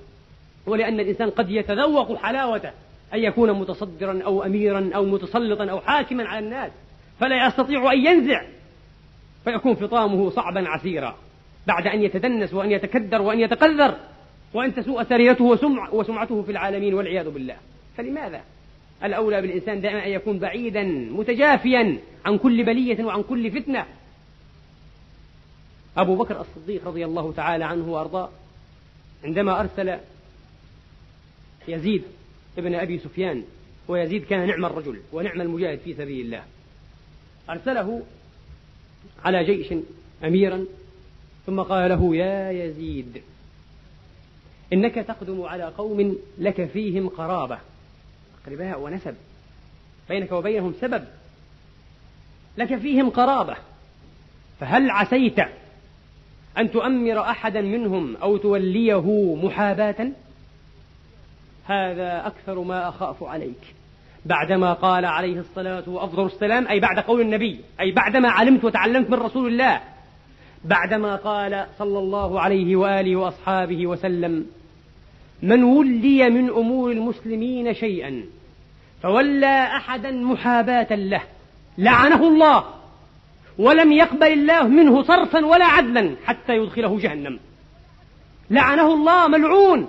[0.66, 2.70] ولأن الإنسان قد يتذوق حلاوته
[3.14, 6.72] أن يكون متصدرا أو أميرا أو متسلطا أو حاكما على الناس
[7.20, 8.42] فلا يستطيع أن ينزع
[9.44, 11.16] فيكون فطامه صعبا عسيرا
[11.66, 13.96] بعد أن يتدنس وأن يتكدر وأن يتقذر.
[14.54, 17.56] وأن تسوء سريرته وسمع وسمعته في العالمين والعياذ بالله.
[17.96, 18.40] فلماذا؟
[19.04, 23.86] الأولى بالإنسان دائما أن يكون بعيدا متجافيا عن كل بلية وعن كل فتنة.
[25.96, 28.30] أبو بكر الصديق رضي الله تعالى عنه وأرضاه
[29.24, 29.98] عندما أرسل
[31.68, 32.02] يزيد
[32.58, 33.44] ابن أبي سفيان
[33.88, 36.42] ويزيد كان نعم الرجل ونعم المجاهد في سبيل الله
[37.50, 38.02] أرسله
[39.24, 39.74] على جيش
[40.24, 40.64] أميرا
[41.46, 43.22] ثم قال له يا يزيد
[44.74, 47.58] إنك تقدم على قوم لك فيهم قرابة.
[48.42, 49.14] أقرباء ونسب.
[50.08, 51.04] بينك وبينهم سبب.
[52.58, 53.56] لك فيهم قرابة.
[54.60, 55.38] فهل عسيت
[56.58, 60.12] أن تؤمر أحدا منهم أو توليه محاباة؟
[61.64, 63.74] هذا أكثر ما أخاف عليك.
[64.24, 69.18] بعدما قال عليه الصلاة وأفضل السلام أي بعد قول النبي أي بعدما علمت وتعلمت من
[69.18, 69.80] رسول الله
[70.64, 74.46] بعدما قال صلى الله عليه وآله وأصحابه وسلم
[75.42, 78.24] من ولي من أمور المسلمين شيئا
[79.02, 81.22] فولى أحدا محاباة له
[81.78, 82.64] لعنه الله
[83.58, 87.38] ولم يقبل الله منه صرفا ولا عدلا حتى يدخله جهنم.
[88.50, 89.88] لعنه الله ملعون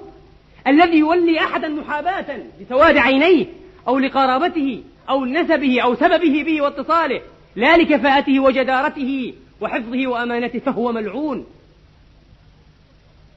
[0.67, 3.45] الذي يولي أحدا محاباة لسواد عينيه
[3.88, 7.21] أو لقرابته أو لنسبه أو سببه به واتصاله
[7.55, 11.45] لا لكفاءته وجدارته وحفظه وأمانته فهو ملعون.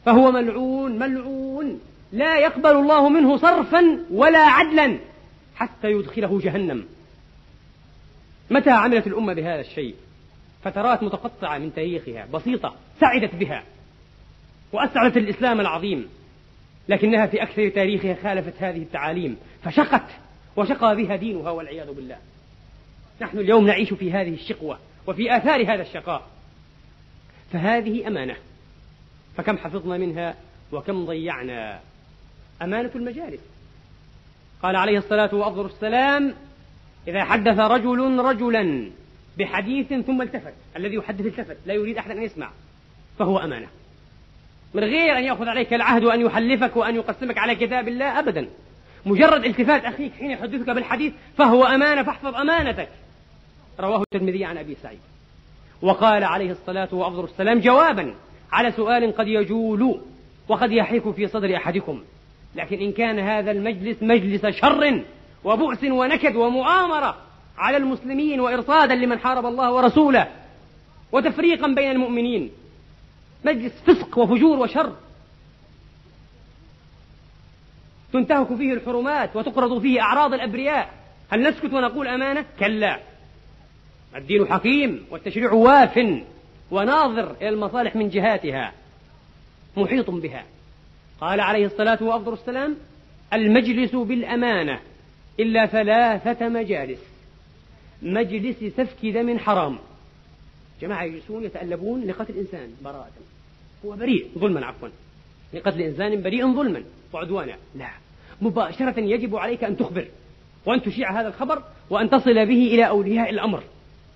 [0.06, 1.80] فهو ملعون ملعون.
[2.12, 4.98] لا يقبل الله منه صرفا ولا عدلا
[5.56, 6.86] حتى يدخله جهنم.
[8.50, 9.94] متى عملت الأمة بهذا الشيء؟
[10.64, 13.64] فترات متقطعة من تاريخها بسيطة سعدت بها
[14.72, 16.08] وأسعدت الإسلام العظيم
[16.88, 20.10] لكنها في أكثر تاريخها خالفت هذه التعاليم فشقت
[20.56, 22.16] وشقى بها دينها والعياذ بالله.
[23.20, 26.26] نحن اليوم نعيش في هذه الشقوة وفي آثار هذا الشقاء.
[27.52, 28.36] فهذه أمانة
[29.36, 30.34] فكم حفظنا منها
[30.72, 31.80] وكم ضيعنا.
[32.62, 33.40] أمانة المجالس.
[34.62, 36.34] قال عليه الصلاة وأفضل السلام
[37.08, 38.90] إذا حدث رجل رجلا
[39.38, 42.50] بحديث ثم التفت الذي يحدث التفت لا يريد أحد أن يسمع
[43.18, 43.66] فهو أمانة.
[44.74, 48.48] من غير أن يأخذ عليك العهد وأن يحلفك وأن يقسمك على كتاب الله أبدا.
[49.06, 52.88] مجرد التفات أخيك حين يحدثك بالحديث فهو أمانة فاحفظ أمانتك.
[53.80, 55.00] رواه الترمذي عن أبي سعيد.
[55.82, 58.14] وقال عليه الصلاة وأفضل السلام جوابا
[58.52, 60.00] على سؤال قد يجول
[60.48, 62.02] وقد يحيك في صدر أحدكم.
[62.54, 65.04] لكن إن كان هذا المجلس مجلس شر
[65.44, 67.16] وبؤس ونكد ومؤامرة
[67.58, 70.28] على المسلمين وإرصادا لمن حارب الله ورسوله
[71.12, 72.50] وتفريقا بين المؤمنين
[73.44, 74.92] مجلس فسق وفجور وشر.
[78.12, 80.90] تنتهك فيه الحرمات وتقرض فيه أعراض الأبرياء.
[81.30, 83.00] هل نسكت ونقول أمانة؟ كلا.
[84.16, 86.22] الدين حكيم والتشريع واف
[86.70, 88.72] وناظر إلى المصالح من جهاتها
[89.76, 90.44] محيط بها.
[91.20, 92.76] قال عليه الصلاة وأفضل السلام
[93.32, 94.80] المجلس بالأمانة
[95.40, 97.00] إلا ثلاثة مجالس.
[98.02, 99.78] مجلس سفك دم حرام.
[100.82, 103.12] جماعة يجلسون يتألبون لقتل إنسان براءة.
[103.86, 104.88] هو بريء ظلما عفوا.
[105.54, 107.56] لقتل إنسان بريء ظلما وعدوانا.
[107.74, 107.90] لا.
[108.42, 110.06] مباشرة يجب عليك أن تخبر
[110.66, 113.62] وأن تشيع هذا الخبر وأن تصل به إلى أولياء الأمر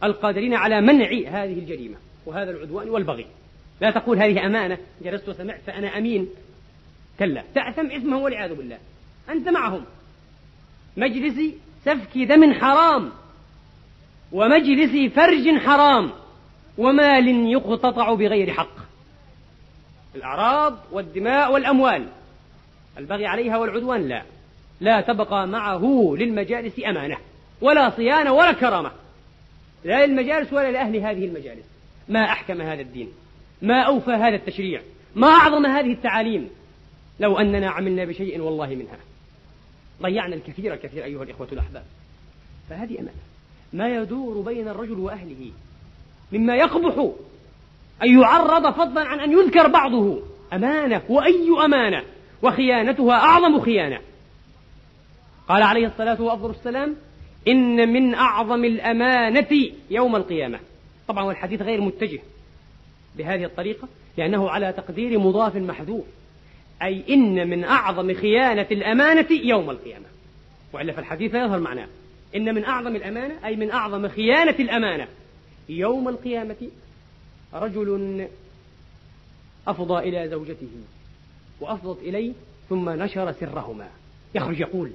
[0.05, 3.27] القادرين على منع هذه الجريمة وهذا العدوان والبغي.
[3.81, 6.29] لا تقول هذه أمانة جلست وسمعت فأنا أمين.
[7.23, 7.45] كلا.
[7.55, 8.79] تأثم إثمه والعياذ بالله.
[9.31, 9.85] أنت معهم.
[10.97, 11.55] مجلس
[11.85, 13.11] سفك دم حرام.
[14.33, 16.11] ومجلس فرج حرام.
[16.79, 18.77] ومال يقتطع بغير حق.
[20.15, 22.07] الأعراض والدماء والأموال.
[22.99, 24.23] البغي عليها والعدوان لا.
[24.81, 27.17] لا تبقى معه للمجالس أمانة.
[27.61, 28.91] ولا صيانة ولا كرامة.
[29.85, 31.67] لا للمجالس ولا لأهل هذه المجالس.
[32.09, 33.09] ما أحكم هذا الدين.
[33.63, 34.81] ما أوفى هذا التشريع.
[35.15, 36.51] ما أعظم هذه التعاليم.
[37.21, 38.99] لو أننا عملنا بشيء والله منها.
[40.03, 41.85] ضيعنا الكثير الكثير أيها الإخوة الأحباب.
[42.71, 43.13] فهذه أمانة.
[43.73, 45.51] ما يدور بين الرجل وأهله
[46.33, 47.11] مما يقبح
[48.03, 50.23] أن يعرض فضلا عن أن يذكر بعضه.
[50.53, 51.03] أمانة.
[51.09, 52.03] وأي أمانة؟
[52.43, 53.99] وخيانتها أعظم خيانة.
[55.49, 56.97] قال عليه الصلاة وأفضل السلام
[57.49, 60.61] إن من أعظم الأمانة يوم القيامة.
[61.09, 62.21] طبعا والحديث غير متجه
[63.17, 66.05] بهذه الطريقة لأنه على تقدير مضاف محذوف.
[66.83, 70.07] أي إن من أعظم خيانة الأمانة يوم القيامة.
[70.73, 71.89] وإلا فالحديث يظهر معناه.
[72.37, 75.09] إن من أعظم الأمانة أي من أعظم خيانة الأمانة
[75.69, 76.69] يوم القيامة
[77.55, 78.27] رجل
[79.69, 80.71] أفضى إلى زوجته
[81.61, 82.33] وأفضت إليه
[82.69, 83.89] ثم نشر سرهما.
[84.35, 84.91] يخرج يقول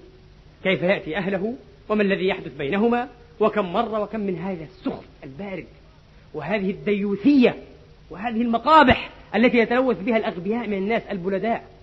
[0.63, 1.55] كيف يأتي أهله؟
[1.89, 5.67] وما الذي يحدث بينهما؟ وكم مرة وكم من هذا السخط البارد؟
[6.33, 7.63] وهذه الديوثية
[8.09, 11.76] وهذه المقابح التي يتلوث بها الأغبياء من الناس البلداء.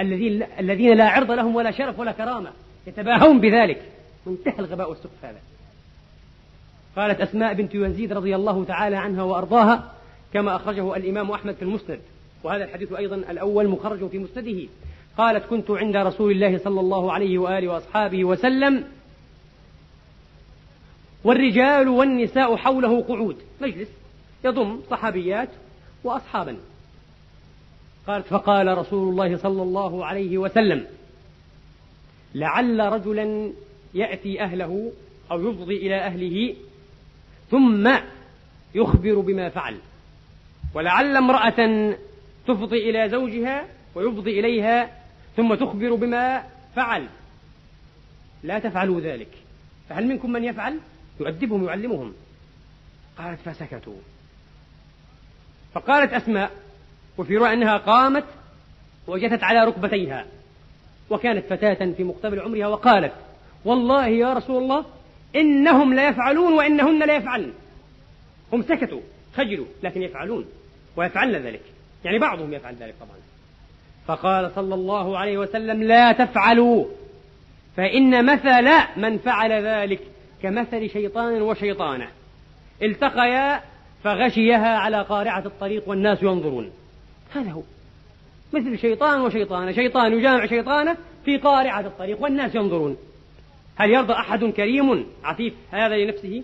[0.00, 2.50] الذين الذين لا عرض لهم ولا شرف ولا كرامة.
[2.86, 3.82] يتباهون بذلك.
[4.26, 5.38] منتهى الغباء والسخف هذا.
[6.96, 9.92] قالت أسماء بنت يزيد رضي الله تعالى عنها وأرضاها
[10.32, 12.00] كما أخرجه الإمام أحمد في المسند.
[12.44, 14.68] وهذا الحديث أيضا الأول مخرج في مسنده.
[15.18, 18.84] قالت كنت عند رسول الله صلى الله عليه وآله وأصحابه وسلم
[21.24, 23.36] والرجال والنساء حوله قعود.
[23.60, 23.88] مجلس
[24.44, 25.48] يضم صحابيات
[26.04, 26.56] وأصحابا.
[28.06, 30.86] قالت فقال رسول الله صلى الله عليه وسلم
[32.34, 33.52] لعل رجلا
[33.94, 34.92] يأتي أهله
[35.30, 36.54] أو يفضي إلى أهله
[37.50, 37.90] ثم
[38.74, 39.78] يخبر بما فعل.
[40.74, 41.94] ولعل امرأة
[42.46, 44.90] تفضي إلى زوجها ويفضي إليها
[45.36, 46.44] ثم تخبر بما
[46.76, 47.08] فعل.
[48.42, 49.30] لا تفعلوا ذلك.
[49.88, 50.80] فهل منكم من يفعل؟
[51.20, 52.14] يؤدبهم يعلمهم.
[53.18, 53.96] قالت فسكتوا.
[55.74, 56.65] فقالت أسماء
[57.18, 58.24] وفي رواية أنها قامت
[59.06, 60.24] وجثت على ركبتيها
[61.10, 63.12] وكانت فتاة في مقتبل عمرها وقالت
[63.64, 64.84] والله يا رسول الله
[65.36, 67.52] إنهم لا يفعلون وإنهن لا يفعلن.
[68.52, 69.00] هم سكتوا
[69.36, 70.44] خجلوا لكن يفعلون
[70.96, 71.62] ويفعلن ذلك.
[72.04, 73.16] يعني بعضهم يفعل ذلك طبعا.
[74.06, 76.84] فقال صلى الله عليه وسلم لا تفعلوا
[77.76, 80.00] فإن مثل من فعل ذلك
[80.42, 82.08] كمثل شيطان وشيطانة.
[82.82, 83.60] التقيا
[84.04, 86.70] فغشيها على قارعة الطريق والناس ينظرون.
[87.34, 87.62] هذا هو.
[88.52, 89.72] مثل شيطان وشيطانة.
[89.72, 92.96] شيطان يجامع شيطانة في قارعة الطريق والناس ينظرون.
[93.76, 95.54] هل يرضى أحد كريم؟ عفيف.
[95.70, 96.42] هذا لنفسه.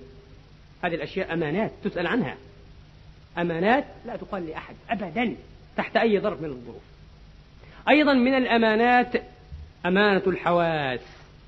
[0.82, 2.36] هذه الأشياء أمانات تسأل عنها.
[3.38, 5.36] أمانات لا تقال لأحد أبدا
[5.76, 6.82] تحت أي ظرف من الظروف.
[7.88, 9.22] أيضا من الأمانات
[9.86, 11.00] أمانة الحواس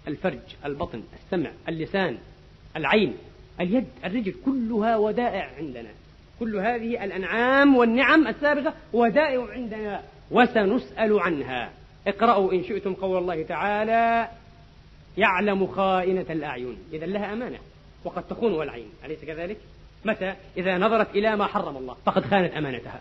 [0.08, 2.18] الفرج البطن السمع اللسان
[2.76, 3.14] العين
[3.60, 5.90] اليد الرجل كلها ودائع عندنا.
[6.40, 11.70] كل هذه الأنعام والنعم السابقة ودائع عندنا وسنسأل عنها.
[12.06, 14.28] اقرأوا إن شئتم قول الله تعالى
[15.16, 16.76] يعلم خائنة الأعين.
[16.92, 17.58] إذا لها أمانة
[18.04, 19.56] وقد تخون العين أليس كذلك؟
[20.04, 23.00] متى؟ إذا نظرت إلى ما حرم الله فقد خانت أمانتها.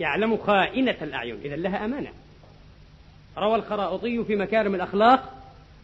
[0.00, 1.40] يعلم خائنة الأعين.
[1.44, 2.10] إذا لها أمانة.
[3.38, 5.38] روى الخرائطي في مكارم الأخلاق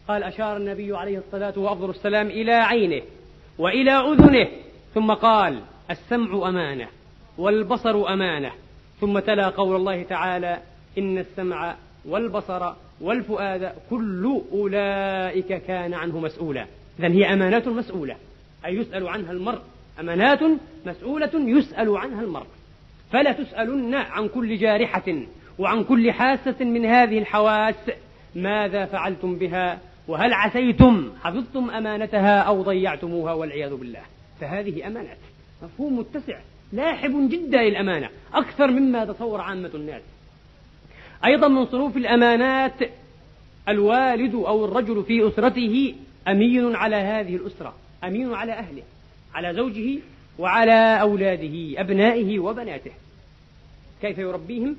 [0.07, 3.01] قال أشار النبي عليه الصلاة وأفضل السلام إلى عينه
[3.57, 4.47] وإلى أذنه
[4.93, 5.61] ثم قال
[5.91, 6.87] السمع أمانة
[7.37, 8.51] والبصر أمانة.
[9.01, 10.59] ثم تلا قول الله تعالى
[10.97, 11.75] إن السمع
[12.05, 16.65] والبصر والفؤاد كل أولئك كان عنه مسؤولا.
[16.99, 18.15] إذن هي أمانات مسؤولة.
[18.65, 19.61] أي يسأل عنها المرء.
[19.99, 20.39] أمانات
[20.85, 22.47] مسؤولة يسأل عنها المرء.
[23.11, 25.15] فلا تسألن عن كل جارحة
[25.59, 27.75] وعن كل حاسة من هذه الحواس
[28.35, 34.01] ماذا فعلتم بها وهل عسيتم حفظتم أمانتها أو ضيعتموها والعياذ بالله.
[34.41, 35.17] فهذه أمانات.
[35.63, 36.39] مفهوم متسع
[36.73, 40.01] لاحب جدا للأمانة أكثر مما تصور عامة الناس.
[41.25, 42.73] أيضا من صنوف الأمانات
[43.69, 45.95] الوالد أو الرجل في أسرته
[46.27, 48.83] أمين على هذه الأسرة أمين على أهله
[49.33, 49.99] على زوجه
[50.39, 52.91] وعلى أولاده أبنائه وبناته.
[54.01, 54.75] كيف يربيهم؟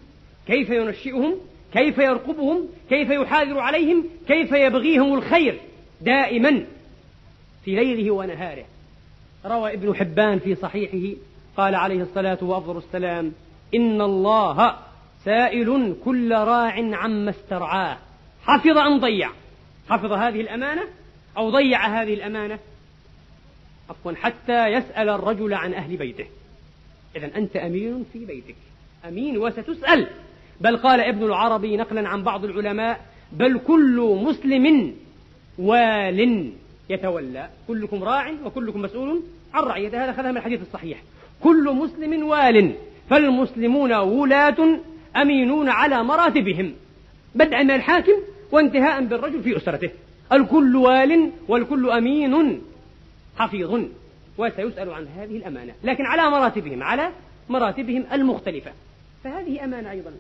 [0.47, 1.35] كيف ينشئهم؟
[1.73, 5.61] كيف يرقبهم؟ كيف يحاذر عليهم؟ كيف يبغيهم الخير؟
[6.01, 6.65] دائما
[7.65, 8.65] في ليله ونهاره.
[9.47, 11.17] روى ابن حبان في صحيحه
[11.57, 13.33] قال عليه الصلاة وأفضل السلام
[13.75, 14.77] إن الله
[15.25, 17.99] سائل كل راع عما استرعاه.
[18.43, 19.31] حفظ أم ضيع؟
[19.89, 20.83] حفظ هذه الأمانة
[21.37, 22.59] أو ضيع هذه الأمانة؟
[23.91, 26.27] عفوا حتى يسأل الرجل عن أهل بيته.
[27.17, 28.57] إذا أنت أمين في بيتك.
[29.09, 30.07] أمين وستسأل.
[30.61, 33.01] بل قال ابن العربي نقلا عن بعض العلماء
[33.33, 34.95] بل كل مسلم
[35.59, 36.53] وال
[36.91, 37.49] يتولى.
[37.69, 39.23] كلكم راع وكلكم مسؤول
[39.65, 41.03] رعيته هذا أخذها من الحديث الصحيح.
[41.43, 42.75] كل مسلم وال
[43.11, 44.81] فالمسلمون ولاة
[45.17, 46.75] أمينون على مراتبهم
[47.35, 48.13] بدءا من الحاكم
[48.53, 49.91] وانتهاء بالرجل في أسرته.
[50.33, 52.63] الكل وال والكل أمين
[53.39, 53.81] حفيظ
[54.39, 55.73] وسيسأل عن هذه الأمانة.
[55.85, 57.11] لكن على مراتبهم على
[57.49, 58.73] مراتبهم المختلفة.
[59.25, 60.13] فهذه أمانة أيضا.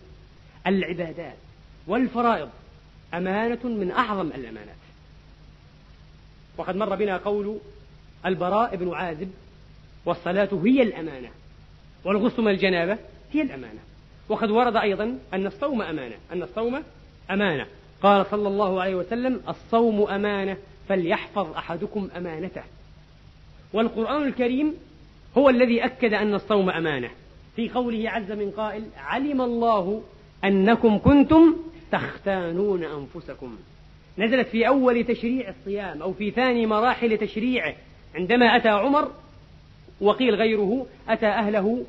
[0.66, 1.36] العبادات
[1.86, 2.48] والفرائض
[3.14, 4.76] أمانة من أعظم الأمانات.
[6.56, 7.58] وقد مر بنا قول
[8.26, 9.30] البراء بن عازب
[10.06, 11.28] والصلاة هي الأمانة
[12.04, 12.98] والغسل من الجنابة
[13.32, 13.80] هي الأمانة.
[14.28, 16.82] وقد ورد أيضا أن الصوم أمانة أن الصوم
[17.30, 17.66] أمانة.
[18.02, 20.56] قال صلى الله عليه وسلم الصوم أمانة
[20.88, 22.62] فليحفظ أحدكم أمانته.
[23.72, 24.74] والقرآن الكريم
[25.38, 27.10] هو الذي أكد أن الصوم أمانة.
[27.56, 30.02] في قوله عز من قائل علم الله
[30.44, 31.56] أنكم كنتم
[31.92, 33.56] تختانون أنفسكم.
[34.18, 37.74] نزلت في أول تشريع الصيام أو في ثاني مراحل تشريعه
[38.16, 39.10] عندما أتى عمر
[40.00, 41.84] وقيل غيره أتى أهله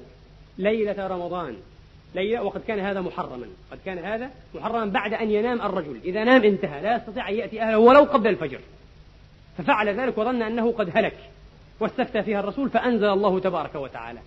[0.58, 1.56] ليلة رمضان.
[2.16, 3.48] ليلة وقد كان هذا محرما.
[3.72, 6.00] قد كان هذا محرما بعد أن ينام الرجل.
[6.06, 8.60] إذا نام انتهى لا يستطيع أن يأتي أهله ولو قبل الفجر.
[9.58, 11.18] ففعل ذلك وظن أنه قد هلك.
[11.80, 14.20] واستفتى فيها الرسول فأنزل الله تبارك وتعالى.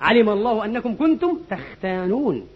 [0.00, 2.48] علم الله أنكم كنتم تختانون.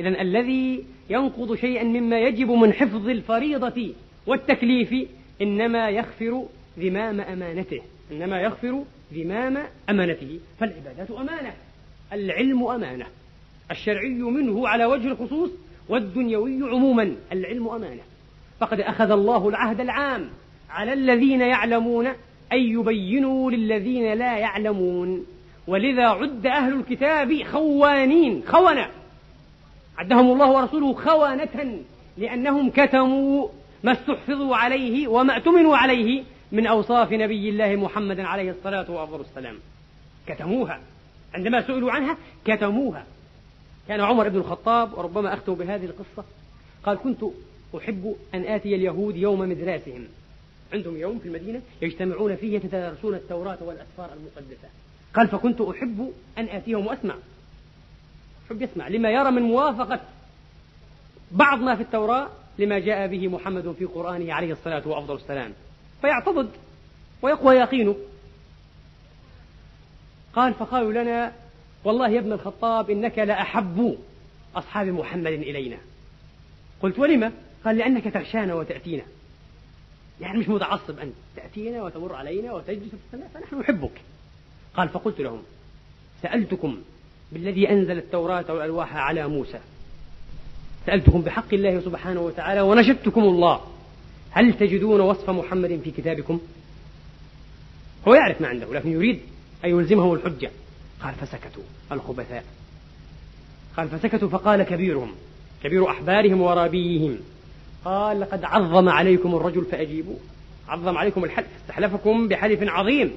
[0.00, 3.92] إذا الذي ينقض شيئا مما يجب من حفظ الفريضة
[4.26, 5.08] والتكليف
[5.42, 6.46] إنما يغفر
[6.78, 7.80] ذمام أمانته
[8.12, 9.58] إنما يغفر ذمام
[9.90, 10.38] أمانته.
[10.60, 11.54] فالعبادات أمانة
[12.12, 13.06] العلم أمانة.
[13.70, 15.50] الشرعي منه على وجه الخصوص
[15.88, 18.02] والدنيوي عموما العلم أمانة.
[18.60, 20.28] فقد أخذ الله العهد العام
[20.70, 22.06] على الذين يعلمون
[22.52, 25.26] أن يبينوا للذين لا يعلمون.
[25.66, 28.90] ولذا عد أهل الكتاب خوانين خونة.
[29.98, 31.78] عدهم الله ورسوله خوانة
[32.18, 33.48] لأنهم كتموا
[33.84, 36.22] ما استحفظوا عليه وما اؤتمنوا عليه
[36.52, 39.56] من أوصاف نبي الله محمد عليه الصلاة والسلام.
[40.26, 40.80] كتموها.
[41.34, 43.06] عندما سئلوا عنها كتموها.
[43.88, 46.24] كان عمر بن الخطاب وربما أختم بهذه القصة.
[46.84, 47.24] قال كنت
[47.76, 50.04] أحب أن آتي اليهود يوم مدراسهم.
[50.72, 54.68] عندهم يوم في المدينة يجتمعون فيه يتدارسون التوراة والأسفار المقدسة.
[55.14, 57.14] قال فكنت أحب أن آتيهم وأسمع.
[58.46, 58.88] أحب يسمع.
[58.88, 60.00] لما يرى من موافقة
[61.32, 62.28] بعض ما في التوراة
[62.58, 65.52] لما جاء به محمد في قرآنه عليه الصلاة وأفضل السلام
[66.04, 66.50] فيعتضد
[67.22, 67.96] ويقوى يقينه.
[70.34, 71.32] قال فقالوا لنا
[71.84, 73.98] والله يا ابن الخطاب إنك لأحب
[74.56, 75.76] أصحاب محمد إلينا.
[76.82, 77.32] قلت ولم
[77.64, 79.02] قال لأنك تغشانا وتأتينا.
[80.20, 81.14] يعني مش متعصب أنت.
[81.36, 84.00] تأتينا وتمر علينا وتجلس في السماء فنحن نحبك.
[84.76, 85.42] قال فقلت لهم
[86.22, 86.78] سألتكم
[87.32, 89.58] بالذي أنزل التوراة والألواح على موسى.
[90.86, 93.73] سألتكم بحق الله سبحانه وتعالى ونشدتكم الله.
[94.34, 96.40] هل تجدون وصف محمد في كتابكم؟
[98.08, 99.20] هو يعرف ما عنده لكن يريد
[99.64, 100.50] أن يلزمهم الحجة.
[101.02, 101.62] قال فسكتوا
[101.92, 102.44] الخبثاء.
[103.76, 105.14] قال فسكتوا فقال كبيرهم
[105.64, 107.18] كبير أحبارهم ورابيهم.
[107.84, 110.16] قال لقد عظم عليكم الرجل فأجيبوا
[110.68, 113.12] عظم عليكم الحلف استحلفكم بحلف عظيم.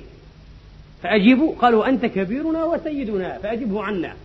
[1.03, 4.15] فأجيبوا قالوا أنت كبيرنا وسيدنا فأجبه عنا.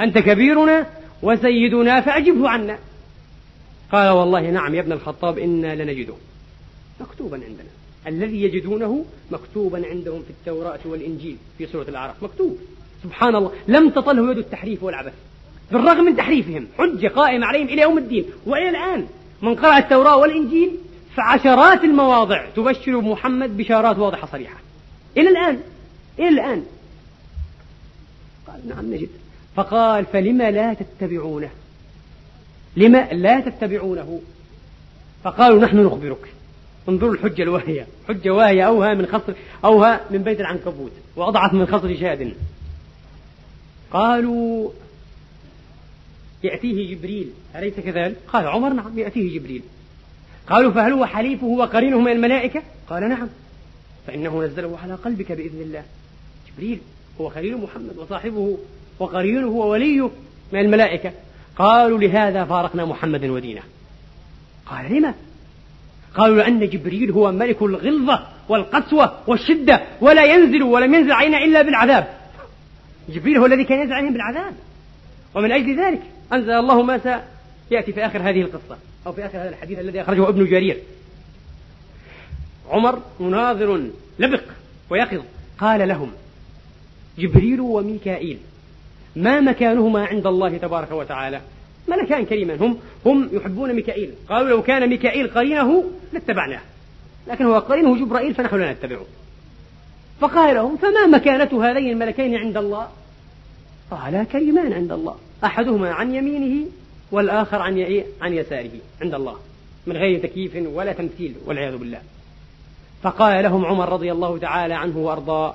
[0.00, 0.86] أنت كبيرنا
[1.22, 2.78] وسيدنا فأجبه عنا.
[3.92, 6.14] قال والله نعم يا ابن الخطاب إنا لنجده
[7.00, 7.68] مكتوبا عندنا.
[8.06, 12.22] الذي يجدونه مكتوبا عندهم في التوراة والإنجيل في سورة الأعراف.
[12.22, 12.58] مكتوب.
[13.02, 13.52] سبحان الله.
[13.68, 15.12] لم تطله يد التحريف والعبث.
[15.72, 18.24] بالرغم من تحريفهم حجة قائمة عليهم إلى يوم الدين.
[18.46, 19.06] وإلى الآن
[19.42, 20.76] من قرأ التوراة والإنجيل
[21.16, 24.60] فعشرات المواضع تبشر محمد بشارات واضحة صريحة.
[25.16, 25.60] إلى الآن.
[26.18, 26.64] إلى الآن.
[28.46, 29.08] قال نعم نجد.
[29.56, 31.50] فقال فلما لا تتبعونه؟
[32.80, 34.20] لما لا تتبعونه؟
[35.24, 36.32] فقالوا نحن نخبرك.
[36.88, 39.32] انظروا الحجة الواهية حجة واهية أوها من خصر
[39.64, 42.32] أوها من بيت العنكبوت وأضعف من خصر شاد.
[43.90, 44.70] قالوا
[46.42, 49.62] يأتيه جبريل أليس كذلك؟ قال عمر نعم يأتيه جبريل.
[50.46, 53.28] قالوا فهل هو حليفه وقرينه من الملائكة؟ قال نعم.
[54.06, 55.82] فإنه نزله على قلبك بإذن الله.
[56.48, 56.78] جبريل
[57.20, 58.58] هو خليل محمد وصاحبه
[58.98, 60.10] وقرينه ووليه
[60.52, 61.12] من الملائكة.
[61.56, 63.62] قالوا لهذا فارقنا محمدا ودينه.
[64.66, 65.14] قال لما؟
[66.14, 72.08] قالوا لأن جبريل هو ملك الغلظة والقسوة والشدة ولا ينزل ولم ينزل علينا إلا بالعذاب.
[73.08, 74.54] جبريل هو الذي كان ينزل عليهم بالعذاب.
[75.34, 77.20] ومن أجل ذلك أنزل الله ما
[77.68, 80.76] سيأتي في آخر هذه القصة أو في آخر هذا الحديث الذي أخرجه ابن جرير.
[82.70, 84.42] عمر مناظر لبق
[84.90, 85.22] ويقظ.
[85.58, 86.10] قال لهم
[87.18, 88.38] جبريل وميكائيل
[89.16, 91.40] ما مكانهما عند الله تبارك وتعالى.
[91.88, 92.58] ملكان كريمان.
[92.58, 94.10] هم هم يحبون ميكائيل.
[94.28, 96.60] قالوا لو كان ميكائيل قرينه لاتبعناه.
[97.28, 99.04] لكن هو قرينه جبرائيل فنحن لا نتبعه.
[100.20, 102.88] فقال لهم فما مكانة هذين الملكين عند الله؟
[103.90, 105.16] قال كريمان عند الله.
[105.44, 106.66] أحدهما عن يمينه
[107.12, 108.70] والآخر عن عن يساره.
[109.02, 109.36] عند الله.
[109.86, 112.00] من غير تكييف ولا تمثيل والعياذ بالله.
[113.02, 115.54] فقال لهم عمر رضي الله تعالى عنه وأرضاه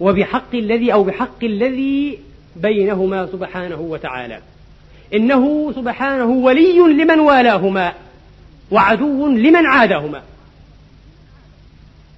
[0.00, 2.18] وبحق الذي أو بحق الذي
[2.56, 4.40] بينهما سبحانه وتعالى.
[5.14, 7.92] إنه سبحانه ولي لمن والاهما
[8.70, 10.22] وعدو لمن عاداهما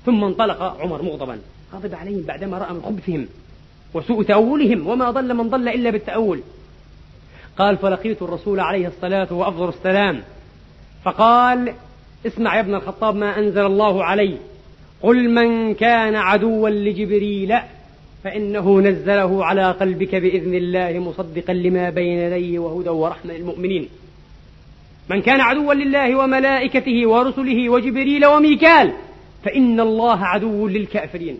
[0.06, 1.38] ثم انطلق عمر مغضبا.
[1.74, 3.26] غضب عليهم بعدما رأى من خبثهم
[3.94, 6.40] وسوء تأولهم وما ضل من ضل إلا بالتأول.
[7.58, 10.22] قال فلقيت الرسول عليه الصلاة وأفضل السلام.
[11.04, 11.74] فقال
[12.26, 14.36] اسمع يا ابن الخطاب ما أنزل الله علي
[15.03, 17.55] قل من كان عدوا لجبريل
[18.24, 23.88] فإنه نزله على قلبك بإذن الله مصدقا لما بين يديه وهدى ورحمة للمؤمنين.
[25.11, 28.92] من كان عدوا لله وملائكته ورسله وجبريل وميكال
[29.44, 31.38] فإن الله عدو للكافرين.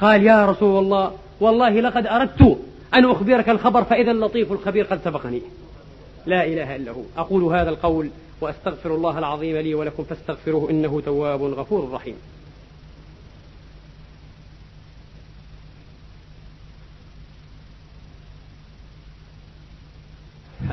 [0.00, 2.58] قال يا رسول الله والله لقد أردت
[2.94, 5.40] أن أخبرك الخبر فإذا اللطيف الخبير قد سبقني.
[6.26, 7.02] لا إله إلا هو.
[7.16, 12.14] أقول هذا القول وأستغفر الله العظيم لي ولكم فاستغفروه إنه تواب غفور رحيم.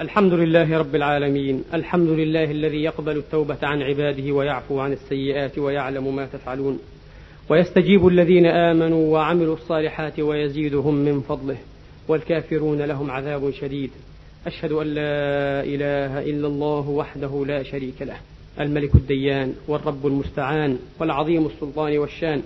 [0.02, 6.16] الحمد لله رب العالمين الحمد لله الذي يقبل التوبة عن عباده ويعفو عن السيئات ويعلم
[6.16, 6.80] ما تفعلون.
[7.50, 11.58] ويستجيب الذين آمنوا وعملوا الصالحات ويزيدهم من فضله
[12.08, 13.90] والكافرون لهم عذاب شديد.
[14.48, 18.18] أشهد أن لا إله إلا الله وحده لا شريك له
[18.60, 22.42] الملك الديان والرب المستعان والعظيم السلطان والشان.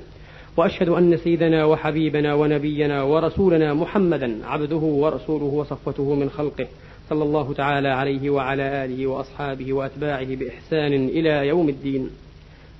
[0.58, 6.68] وأشهد أن سيدنا وحبيبنا ونبينا ورسولنا محمدا عبده ورسوله وصفوته من خلقه.
[7.10, 12.10] صلى الله تعالى عليه وعلى آله وأصحابه وأتباعه بإحسان إلى يوم الدين.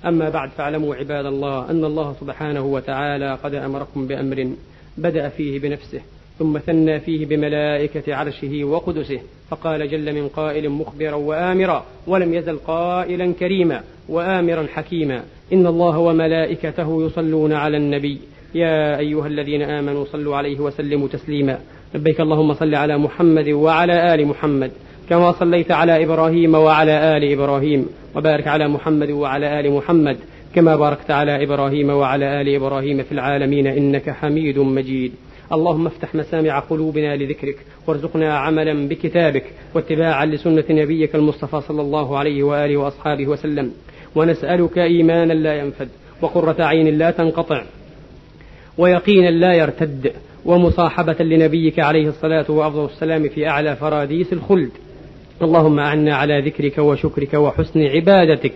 [0.04, 4.52] أما بعد فاعلموا عباد الله أن الله سبحانه وتعالى قد أمركم بأمر
[4.98, 6.00] بدأ فيه بنفسه
[6.38, 9.20] ثم ثنى فيه بملائكة عرشه وقدسه
[9.50, 17.06] فقال جل من قائل مخبرا وآمرا ولم يزل قائلا كريما وآمرا حكيما إن الله وملائكته
[17.06, 18.20] يصلون على النبي
[18.54, 21.58] يا أيها الذين آمنوا صلوا عليه وسلموا تسليما.
[21.94, 24.70] لبيك اللهم صل على محمد وعلى آل محمد
[25.08, 27.86] كما صليت على إبراهيم وعلى آل إبراهيم
[28.16, 30.16] وبارك على محمد وعلى آل محمد
[30.54, 35.12] كما باركت على إبراهيم وعلى آل إبراهيم في العالمين إنك حميد مجيد.
[35.52, 39.44] اللهم افتح مسامع قلوبنا لذكرك وارزقنا عملا بكتابك
[39.74, 43.72] واتباعا لسنة نبيك المصطفى صلى الله عليه وآله وأصحابه وسلم.
[44.14, 45.88] ونسألك إيمانا لا ينفد
[46.22, 47.62] وقرة عين لا تنقطع.
[48.78, 50.12] ويقينا لا يرتد
[50.44, 54.70] ومصاحبة لنبيك عليه الصلاة وأفضل السلام في أعلى فراديس الخلد.
[55.42, 58.52] اللهم أعنا على ذكرك وشكرك وحسن عبادتك.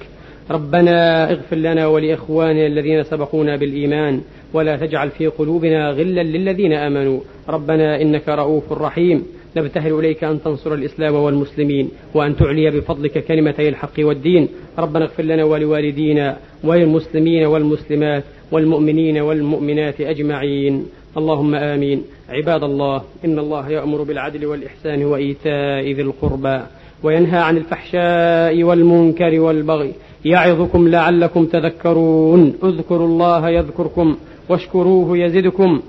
[0.50, 4.20] ربنا اغفر لنا ولإخواننا الذين سبقونا بالإيمان
[4.52, 7.20] ولا تجعل في قلوبنا غلا للذين آمنوا.
[7.48, 9.26] ربنا إنك رؤوف رحيم.
[9.56, 14.48] نبتهل إليك أن تنصر الإسلام والمسلمين وأن تعلي بفضلك كلمتي الحق والدين.
[14.78, 20.86] ربنا اغفر لنا ولوالدينا وللمسلمين والمسلمات والمؤمنين والمؤمنات أجمعين.
[21.16, 22.02] اللهم آمين.
[22.28, 26.60] عباد الله إن الله يأمر بالعدل والإحسان وإيتاء ذي القربى
[27.02, 29.92] وينهى عن الفحشاء والمنكر والبغي.
[30.24, 32.54] يعظكم لعلكم تذكرون.
[32.64, 34.16] اذكروا الله يذكركم
[34.48, 35.82] واشكروه يزدكم.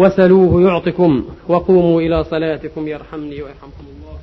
[0.00, 4.16] وسلوه يعطكم وقوموا إلى صلاتكم يرحمني ويرحمكم الله.